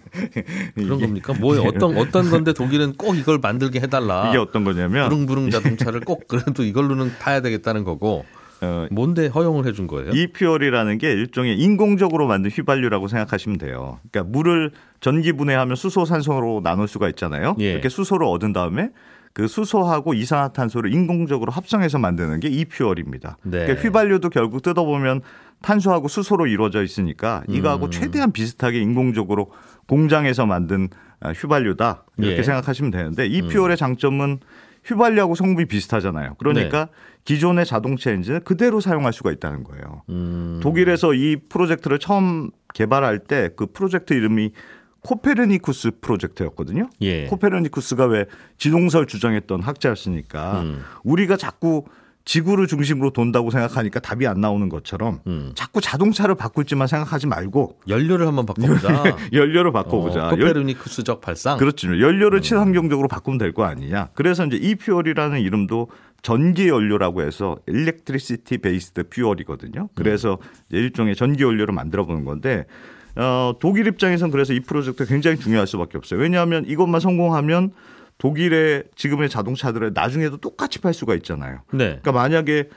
그런 0.75 0.99
겁니까? 0.99 1.33
뭐 1.39 1.59
어떤 1.61 1.95
어떤 1.97 2.29
건데 2.29 2.53
독일은 2.53 2.93
꼭 2.93 3.15
이걸 3.15 3.37
만들게 3.39 3.79
해달라. 3.79 4.29
이게 4.29 4.37
어떤 4.37 4.63
거냐면 4.63 5.09
부릉부릉 5.09 5.49
자동차를 5.51 6.01
꼭 6.01 6.27
그래도 6.27 6.63
이걸로는 6.63 7.11
타야 7.19 7.41
되겠다는 7.41 7.83
거고 7.83 8.25
어, 8.61 8.87
뭔데 8.91 9.27
허용을 9.27 9.65
해준 9.65 9.87
거예요? 9.87 10.11
이퓨얼이라는 10.11 10.97
게 10.97 11.11
일종의 11.11 11.57
인공적으로 11.59 12.27
만든 12.27 12.51
휘발유라고 12.51 13.07
생각하시면 13.07 13.57
돼요. 13.57 13.99
그러니까 14.11 14.31
물을 14.31 14.71
전기 14.99 15.33
분해하면 15.33 15.75
수소, 15.75 16.05
산소로 16.05 16.61
나눌 16.63 16.87
수가 16.87 17.09
있잖아요. 17.09 17.55
예. 17.59 17.73
이렇게 17.73 17.89
수소를 17.89 18.25
얻은 18.27 18.53
다음에 18.53 18.89
그 19.33 19.47
수소하고 19.47 20.13
이산화탄소를 20.13 20.91
인공적으로 20.93 21.51
합성해서 21.51 21.99
만드는 21.99 22.39
게 22.39 22.49
이퓨얼입니다. 22.49 23.37
네. 23.43 23.59
그러니까 23.59 23.81
휘발유도 23.81 24.29
결국 24.29 24.61
뜯어보면 24.61 25.21
탄소하고 25.61 26.07
수소로 26.07 26.47
이루어져 26.47 26.83
있으니까 26.83 27.43
이거하고 27.47 27.85
음. 27.85 27.91
최대한 27.91 28.31
비슷하게 28.31 28.79
인공적으로 28.79 29.51
공장에서 29.87 30.45
만든 30.45 30.89
아, 31.19 31.31
휘발유다 31.31 32.05
이렇게 32.17 32.37
예. 32.37 32.43
생각하시면 32.43 32.91
되는데 32.91 33.25
이퓨얼의 33.27 33.75
장점은 33.75 34.39
휘발유하고 34.85 35.35
성분이 35.35 35.67
비슷하잖아요. 35.67 36.35
그러니까 36.37 36.87
기존의 37.25 37.65
자동차 37.65 38.11
엔진을 38.11 38.39
그대로 38.41 38.79
사용할 38.79 39.11
수가 39.11 39.31
있다는 39.31 39.63
거예요. 39.65 40.03
음, 40.09 40.59
독일에서 40.63 41.13
이 41.13 41.35
프로젝트를 41.49 41.99
처음 41.99 42.51
개발할 42.73 43.19
때 43.19 43.49
그 43.55 43.65
프로젝트 43.67 44.13
이름이 44.13 44.53
코페르니쿠스 45.01 45.91
프로젝트였거든요. 46.01 46.89
예. 47.01 47.25
코페르니쿠스가 47.25 48.05
왜 48.05 48.25
지동설 48.57 49.05
주장했던 49.05 49.61
학자였으니까 49.61 50.61
음. 50.61 50.83
우리가 51.03 51.37
자꾸 51.37 51.85
지구를 52.29 52.67
중심으로 52.67 53.09
돈다고 53.09 53.49
생각하니까 53.49 53.99
답이 54.01 54.27
안 54.27 54.39
나오는 54.39 54.69
것처럼 54.69 55.19
음. 55.25 55.51
자꾸 55.55 55.81
자동차를 55.81 56.35
바꿀지만 56.35 56.87
생각하지 56.87 57.25
말고 57.25 57.79
연료를 57.87 58.27
한번 58.27 58.45
바꿔보자. 58.45 59.17
연료를 59.33 59.71
바꿔보자. 59.71 60.27
어, 60.27 60.31
열- 60.33 60.37
코페르니쿠스적 60.37 61.21
발상. 61.21 61.57
그렇죠. 61.57 61.87
연료를 61.99 62.41
친환경적으로 62.43 63.07
바꾸면 63.07 63.39
될 63.39 63.51
거 63.51 63.63
아니냐. 63.63 64.09
그래서 64.13 64.45
이제 64.45 64.57
이퓨얼이라는 64.57 65.39
이름도 65.39 65.89
전기 66.21 66.67
연료라고 66.67 67.23
해서 67.23 67.57
electricity 67.67 68.59
based 68.61 69.01
fuel이거든요. 69.11 69.89
그래서 69.95 70.37
이제 70.69 70.77
일종의 70.77 71.15
전기 71.15 71.41
연료를 71.41 71.73
만들어 71.73 72.05
보는 72.05 72.25
건데 72.25 72.67
어, 73.15 73.53
독일 73.59 73.87
입장에선 73.87 74.29
그래서 74.29 74.53
이 74.53 74.59
프로젝트가 74.59 75.09
굉장히 75.09 75.37
중요할 75.39 75.65
수밖에 75.65 75.97
없어요. 75.97 76.19
왜냐하면 76.19 76.63
이것만 76.67 77.01
성공하면 77.01 77.71
독일의 78.19 78.83
지금의 78.95 79.29
자동차들을 79.29 79.91
나중에도 79.93 80.37
똑같이 80.37 80.79
팔 80.79 80.93
수가 80.93 81.15
있잖아요. 81.15 81.61
네. 81.71 81.99
그러니까 82.01 82.11
만약에 82.11 82.69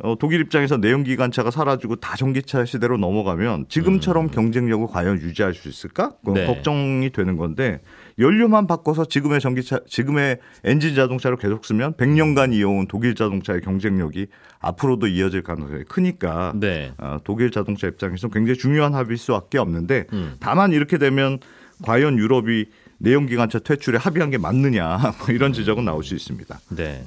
어, 0.00 0.14
독일 0.16 0.40
입장에서 0.40 0.76
내연기관차가 0.76 1.50
사라지고 1.50 1.96
다 1.96 2.14
전기차 2.14 2.64
시대로 2.64 2.98
넘어가면 2.98 3.66
지금처럼 3.68 4.28
경쟁력을 4.28 4.86
과연 4.86 5.20
유지할 5.20 5.54
수 5.54 5.68
있을까? 5.68 6.12
그건 6.20 6.34
네. 6.34 6.46
걱정이 6.46 7.10
되는 7.10 7.36
건데 7.36 7.80
연료만 8.18 8.68
바꿔서 8.68 9.04
지금의 9.06 9.40
전기차, 9.40 9.80
지금의 9.88 10.38
엔진 10.62 10.94
자동차를 10.94 11.36
계속 11.36 11.64
쓰면 11.64 11.94
100년간 11.94 12.52
이어온 12.54 12.86
독일 12.86 13.16
자동차의 13.16 13.60
경쟁력이 13.60 14.28
앞으로도 14.60 15.08
이어질 15.08 15.42
가능성이 15.42 15.82
크니까 15.84 16.52
네. 16.54 16.92
어, 16.98 17.18
독일 17.24 17.50
자동차 17.50 17.88
입장에서 17.88 18.28
굉장히 18.28 18.56
중요한 18.56 18.94
합의일 18.94 19.18
수밖에 19.18 19.58
없는데 19.58 20.06
음. 20.12 20.36
다만 20.38 20.72
이렇게 20.72 20.98
되면 20.98 21.38
과연 21.82 22.18
유럽이 22.18 22.66
내연기관차 22.98 23.60
퇴출에 23.60 23.98
합의한 23.98 24.30
게 24.30 24.38
맞느냐 24.38 24.98
뭐 25.18 25.28
이런 25.30 25.52
지적은 25.52 25.84
나올 25.84 26.04
수 26.04 26.14
있습니다. 26.14 26.60
네. 26.70 27.04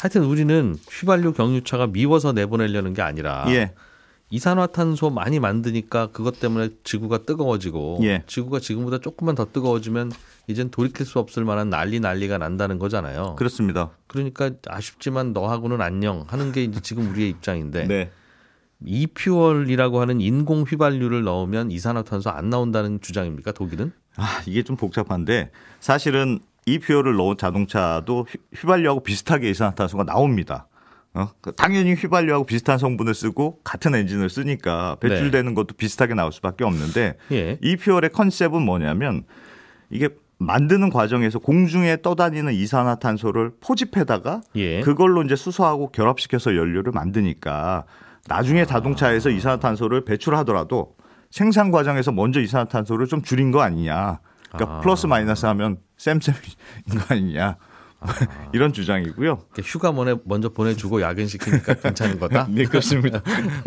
하여튼 0.00 0.24
우리는 0.24 0.76
휘발유 0.90 1.32
경유차가 1.32 1.88
미워서 1.88 2.32
내보내려는 2.32 2.92
게 2.94 3.02
아니라 3.02 3.46
예. 3.48 3.72
이산화탄소 4.30 5.10
많이 5.10 5.38
만드니까 5.38 6.08
그것 6.08 6.40
때문에 6.40 6.70
지구가 6.82 7.18
뜨거워지고 7.18 8.00
예. 8.02 8.24
지구가 8.26 8.60
지금보다 8.60 8.98
조금만 8.98 9.34
더 9.34 9.46
뜨거워지면 9.46 10.10
이젠 10.48 10.70
돌이킬 10.70 11.06
수 11.06 11.18
없을 11.18 11.44
만한 11.44 11.70
난리 11.70 12.00
난리가 12.00 12.38
난다는 12.38 12.78
거잖아요. 12.78 13.36
그렇습니다. 13.36 13.90
그러니까 14.06 14.50
아쉽지만 14.66 15.32
너하고는 15.32 15.80
안녕 15.80 16.24
하는 16.28 16.52
게 16.52 16.64
이제 16.64 16.80
지금 16.80 17.08
우리의 17.10 17.30
입장인데 17.30 17.86
네. 17.86 18.10
이퓨얼이라고 18.84 20.00
하는 20.00 20.20
인공 20.20 20.62
휘발유를 20.62 21.22
넣으면 21.24 21.70
이산화탄소 21.70 22.30
안 22.30 22.50
나온다는 22.50 23.00
주장입니까 23.00 23.52
독일은? 23.52 23.92
아, 24.16 24.40
이게 24.46 24.62
좀 24.62 24.76
복잡한데 24.76 25.50
사실은 25.80 26.38
이 26.66 26.78
퓨어를 26.78 27.14
넣은 27.16 27.36
자동차도 27.36 28.26
휘- 28.28 28.38
휘발유하고 28.60 29.00
비슷하게 29.02 29.50
이산화탄소가 29.50 30.04
나옵니다. 30.04 30.66
어? 31.14 31.30
그 31.40 31.52
당연히 31.52 31.94
휘발유하고 31.94 32.44
비슷한 32.44 32.76
성분을 32.78 33.14
쓰고 33.14 33.60
같은 33.64 33.94
엔진을 33.94 34.28
쓰니까 34.28 34.96
배출되는 35.00 35.54
것도 35.54 35.74
비슷하게 35.76 36.14
나올 36.14 36.30
수밖에 36.32 36.64
없는데 36.64 37.16
예. 37.32 37.58
이 37.62 37.76
퓨얼의 37.76 38.10
컨셉은 38.10 38.60
뭐냐면 38.62 39.24
이게 39.88 40.10
만드는 40.38 40.90
과정에서 40.90 41.38
공중에 41.38 42.02
떠다니는 42.02 42.52
이산화탄소를 42.52 43.52
포집해다가 43.60 44.42
예. 44.56 44.80
그걸로 44.82 45.22
이제 45.22 45.36
수소하고 45.36 45.90
결합시켜서 45.90 46.54
연료를 46.54 46.92
만드니까 46.92 47.84
나중에 48.28 48.64
자동차에서 48.64 49.30
이산화탄소를 49.30 50.04
배출하더라도 50.04 50.96
생산 51.30 51.70
과정에서 51.70 52.12
먼저 52.12 52.40
이산화탄소를 52.40 53.06
좀 53.06 53.22
줄인 53.22 53.50
거 53.50 53.60
아니냐. 53.60 54.20
그러니까 54.50 54.76
아. 54.76 54.80
플러스 54.80 55.06
마이너스 55.06 55.46
하면 55.46 55.78
쌤쌤인 55.96 56.40
거 56.98 57.14
아니냐. 57.14 57.56
이런 58.52 58.72
주장이고요. 58.72 59.38
휴가 59.64 59.92
먼저 59.92 60.48
보내주고 60.50 61.00
야근시키니까 61.00 61.74
괜찮은 61.74 62.18
거다. 62.20 62.46
네, 62.52 62.64
그렇습니다. 62.64 63.22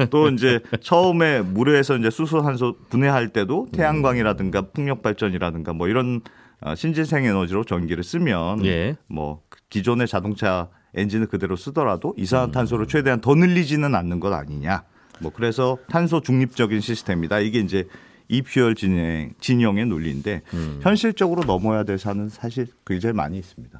또 0.10 0.30
이제 0.30 0.60
처음에 0.82 1.42
물에서 1.42 1.98
이제 1.98 2.10
수소산소 2.10 2.78
분해할 2.90 3.30
때도 3.30 3.68
태양광이라든가 3.74 4.62
풍력 4.74 5.02
발전이라든가 5.02 5.74
뭐 5.74 5.88
이런 5.88 6.22
어, 6.62 6.76
신재생 6.76 7.26
에너지로 7.26 7.64
전기를 7.64 8.04
쓰면 8.04 8.66
예. 8.66 8.98
뭐 9.08 9.42
기존의 9.70 10.08
자동차 10.08 10.70
엔진을 10.96 11.28
그대로 11.28 11.56
쓰더라도 11.56 12.14
이산화탄소를 12.18 12.88
최대한 12.88 13.22
더 13.22 13.36
늘리지는 13.36 13.96
않는 13.96 14.20
것 14.20 14.34
아니냐. 14.34 14.84
뭐 15.22 15.32
그래서 15.36 15.78
탄소 15.90 16.22
중립적인 16.22 16.82
시스템이다. 16.82 17.40
이게 17.40 17.60
이제 17.60 17.88
이퓨얼 18.30 18.76
진행 18.76 19.34
진영의 19.40 19.86
논리인데 19.88 20.44
현실적으로 20.82 21.44
넘어야 21.44 21.84
될 21.84 21.98
산은 21.98 22.30
사실 22.30 22.68
굉장히 22.86 23.14
많이 23.14 23.38
있습니다. 23.40 23.80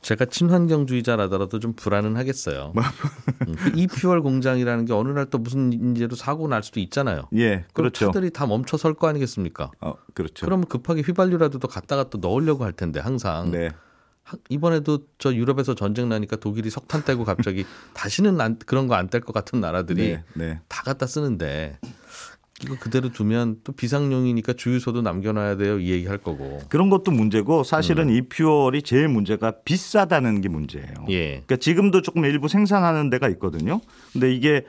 제가 0.00 0.26
친환경주의자라더라도 0.26 1.60
좀 1.60 1.72
불안은 1.72 2.16
하겠어요. 2.16 2.74
음, 3.48 3.54
그 3.56 3.72
이퓨얼 3.74 4.20
공장이라는 4.20 4.84
게 4.84 4.92
어느 4.92 5.08
날 5.08 5.24
또 5.30 5.38
무슨 5.38 5.72
인재로 5.72 6.14
사고 6.14 6.46
날 6.46 6.62
수도 6.62 6.78
있잖아요. 6.80 7.22
예, 7.34 7.64
그렇죠. 7.72 8.06
차들이 8.12 8.30
다 8.30 8.46
멈춰 8.46 8.76
설 8.76 8.92
거 8.92 9.08
아니겠습니까? 9.08 9.70
어, 9.80 9.94
그렇죠. 10.12 10.44
그러면 10.44 10.66
급하게 10.66 11.00
휘발유라도 11.00 11.58
더 11.58 11.68
갖다가 11.68 12.04
또 12.10 12.18
넣으려고 12.18 12.64
할 12.64 12.72
텐데 12.72 13.00
항상 13.00 13.50
네. 13.50 13.70
하- 14.24 14.38
이번에도 14.48 15.00
저 15.18 15.34
유럽에서 15.34 15.74
전쟁 15.74 16.08
나니까 16.08 16.36
독일이 16.36 16.70
석탄 16.70 17.04
떼고 17.04 17.24
갑자기 17.24 17.64
다시는 17.94 18.40
안, 18.40 18.58
그런 18.58 18.88
거 18.88 18.94
안 18.94 19.08
뗄 19.08 19.20
것 19.20 19.32
같은 19.32 19.60
나라들이 19.60 20.02
네, 20.14 20.22
네. 20.34 20.60
다 20.68 20.82
갖다 20.82 21.06
쓰는데 21.06 21.78
이거 22.62 22.76
그대로 22.78 23.10
두면 23.10 23.60
또 23.64 23.72
비상용이니까 23.72 24.52
주유소도 24.54 25.02
남겨놔야 25.02 25.56
돼요 25.56 25.78
이 25.80 25.90
얘기 25.90 26.06
할 26.06 26.18
거고 26.18 26.60
그런 26.68 26.88
것도 26.88 27.10
문제고 27.10 27.64
사실은 27.64 28.08
음. 28.08 28.14
이 28.14 28.22
퓨얼이 28.22 28.82
제일 28.82 29.08
문제가 29.08 29.52
비싸다는 29.64 30.40
게 30.40 30.48
문제예요. 30.48 30.86
예 31.10 31.28
그러니까 31.30 31.56
지금도 31.56 32.00
조금 32.02 32.24
일부 32.24 32.48
생산하는 32.48 33.10
데가 33.10 33.28
있거든요. 33.30 33.80
근데 34.12 34.32
이게 34.32 34.64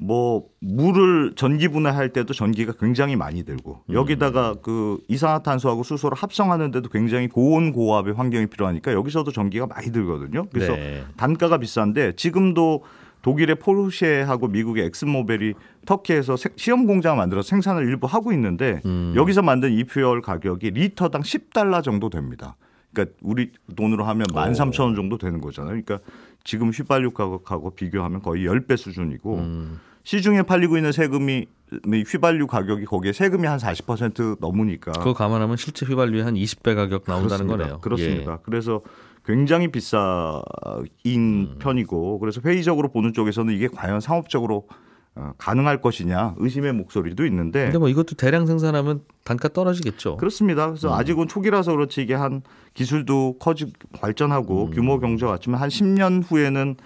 뭐 0.00 0.44
물을 0.60 1.32
전기 1.34 1.66
분해할 1.66 2.12
때도 2.12 2.32
전기가 2.32 2.72
굉장히 2.78 3.16
많이 3.16 3.44
들고 3.44 3.82
음. 3.90 3.94
여기다가 3.94 4.54
그 4.62 4.98
이산화탄소하고 5.08 5.82
수소를 5.82 6.16
합성하는데도 6.16 6.88
굉장히 6.90 7.26
고온 7.26 7.72
고압의 7.72 8.14
환경이 8.14 8.46
필요하니까 8.46 8.92
여기서도 8.92 9.32
전기가 9.32 9.66
많이 9.66 9.90
들거든요. 9.90 10.46
그래서 10.52 10.74
네. 10.74 11.02
단가가 11.16 11.58
비싼데 11.58 12.12
지금도 12.14 12.84
독일의 13.22 13.56
포르쉐하고 13.56 14.46
미국의 14.46 14.84
엑슨모빌이 14.86 15.54
터키에서 15.84 16.36
세- 16.36 16.50
시험 16.54 16.86
공장을 16.86 17.16
만들어서 17.16 17.48
생산을 17.48 17.82
일부 17.88 18.06
하고 18.06 18.32
있는데 18.32 18.80
음. 18.86 19.12
여기서 19.16 19.42
만든 19.42 19.72
e-fuel 19.72 20.20
가격이 20.22 20.70
리터당 20.70 21.22
10달러 21.22 21.82
정도 21.82 22.08
됩니다. 22.08 22.54
그러니까 22.98 23.16
우리 23.22 23.50
돈으로 23.76 24.04
하면 24.04 24.26
13,000원 24.26 24.96
정도 24.96 25.18
되는 25.18 25.40
거잖아요. 25.40 25.80
그러니까 25.82 26.00
지금 26.44 26.70
휘발유 26.70 27.12
가격하고 27.12 27.70
비교하면 27.70 28.22
거의 28.22 28.46
10배 28.46 28.76
수준이고 28.76 29.36
음. 29.36 29.80
시중에 30.02 30.42
팔리고 30.42 30.76
있는 30.76 30.90
세금이 30.90 31.46
휘발유 32.06 32.46
가격이 32.46 32.86
거기에 32.86 33.12
세금이 33.12 33.46
한40% 33.46 34.38
넘으니까 34.40 34.92
그거 34.92 35.12
감안하면 35.12 35.56
실제 35.56 35.84
휘발유의 35.86 36.24
한 36.24 36.34
20배 36.34 36.74
가격 36.74 37.04
나온다는 37.06 37.46
그렇습니다. 37.46 37.56
거네요. 37.56 37.78
그렇습니다. 37.80 38.32
예. 38.32 38.36
그래서 38.42 38.80
굉장히 39.26 39.68
비싸인 39.68 41.58
편이고 41.58 42.18
그래서 42.18 42.40
회의적으로 42.42 42.88
보는 42.90 43.12
쪽에서는 43.12 43.54
이게 43.54 43.68
과연 43.68 44.00
상업적으로 44.00 44.66
어, 44.66 44.68
가능할 45.38 45.80
것이냐 45.80 46.34
의심의 46.38 46.72
목소리도 46.72 47.26
있는데 47.26 47.64
근데 47.64 47.78
뭐 47.78 47.88
이것도 47.88 48.16
대량 48.16 48.46
생산하면 48.46 49.02
단가 49.24 49.48
떨어지겠죠. 49.48 50.16
그렇습니다. 50.16 50.68
그래서 50.68 50.88
음. 50.88 50.94
아직은 50.94 51.28
초기라서 51.28 51.72
그렇지 51.72 52.02
이게 52.02 52.14
한 52.14 52.42
기술도 52.74 53.36
커지 53.38 53.72
발전하고 54.00 54.66
음. 54.66 54.70
규모 54.70 54.98
경제가 54.98 55.32
같지만 55.32 55.60
한 55.60 55.68
10년 55.68 56.22
후에는 56.26 56.76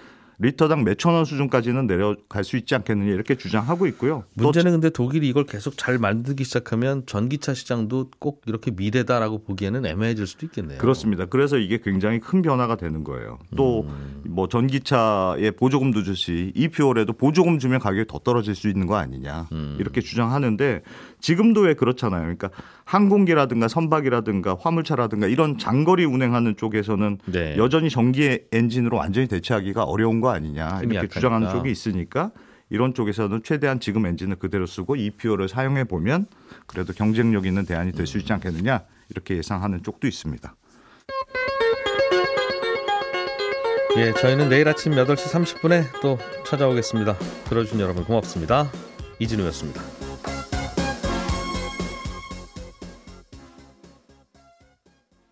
리터당 0.43 0.83
몇천 0.83 1.15
원 1.15 1.25
수준까지는 1.25 1.87
내려갈 1.87 2.43
수 2.43 2.57
있지 2.57 2.75
않겠느냐 2.75 3.13
이렇게 3.13 3.37
주장하고 3.37 3.87
있고요. 3.87 4.25
또 4.37 4.45
문제는 4.45 4.73
근데 4.73 4.91
독일이 4.91 5.29
이걸 5.29 5.47
계속 5.47 5.79
잘 5.79 5.99
만들기 5.99 6.43
시작하면 6.43 7.05
전기차 7.07 7.55
시장도 7.55 8.11
꼭 8.19 8.43
이렇게 8.47 8.73
미래다라고 8.73 9.45
보기에는 9.45 9.87
애매해질 9.87 10.27
수도 10.27 10.47
있겠네요. 10.47 10.79
그렇습니다. 10.79 11.27
그래서 11.27 11.59
이게 11.59 11.79
굉장히 11.79 12.19
큰 12.19 12.43
변화가 12.43 12.77
되는 12.77 13.05
거예요. 13.05 13.39
또뭐 13.57 14.49
전기차에 14.51 15.53
보조금도 15.53 16.03
주시 16.03 16.51
이퓨얼에도 16.57 17.13
보조금 17.13 17.61
주면 17.61 17.79
가격이 17.79 18.09
더 18.09 18.19
떨어질 18.19 18.57
수 18.57 18.69
있는 18.69 18.89
거 18.89 18.97
아니냐 18.97 19.49
이렇게 19.79 20.01
주장하는데 20.01 20.83
지금도 21.21 21.61
왜 21.63 21.75
그렇잖아요. 21.75 22.23
그러니까 22.23 22.51
항공기라든가 22.85 23.69
선박이라든가 23.69 24.57
화물차라든가 24.61 25.29
이런 25.29 25.57
장거리 25.57 26.05
운행하는 26.05 26.57
쪽에서는 26.57 27.19
네. 27.27 27.55
여전히 27.57 27.89
전기 27.89 28.41
엔진으로 28.51 28.97
완전히 28.97 29.29
대체하기가 29.29 29.85
어려운 29.85 30.21
거 30.21 30.32
아니냐 30.33 30.81
이렇게 30.81 30.97
약하니까. 30.97 31.15
주장하는 31.15 31.51
쪽이 31.51 31.71
있으니까 31.71 32.31
이런 32.71 32.95
쪽에서는 32.95 33.43
최대한 33.45 33.81
지금 33.81 34.07
엔진을 34.07 34.37
그대로 34.37 34.67
쓰고 34.67 34.97
이퓨얼을 34.97 35.49
사용해 35.49 35.85
보면 35.85 36.27
그래도 36.67 36.93
경쟁력 36.93 37.47
있는 37.47 37.67
대안이 37.67 37.93
될 37.93 38.07
수 38.07 38.19
있지 38.19 38.33
않겠느냐 38.33 38.83
이렇게 39.11 39.37
예상하는 39.37 39.83
쪽도 39.83 40.07
있습니다. 40.07 40.55
예, 43.99 44.13
저희는 44.15 44.49
내일 44.49 44.67
아침 44.69 44.93
8시 44.93 45.17
30분에 45.31 45.85
또 46.01 46.19
찾아오겠습니다. 46.47 47.15
들어주신 47.45 47.79
여러분 47.81 48.05
고맙습니다. 48.05 48.71
이진우였습니다. 49.19 50.12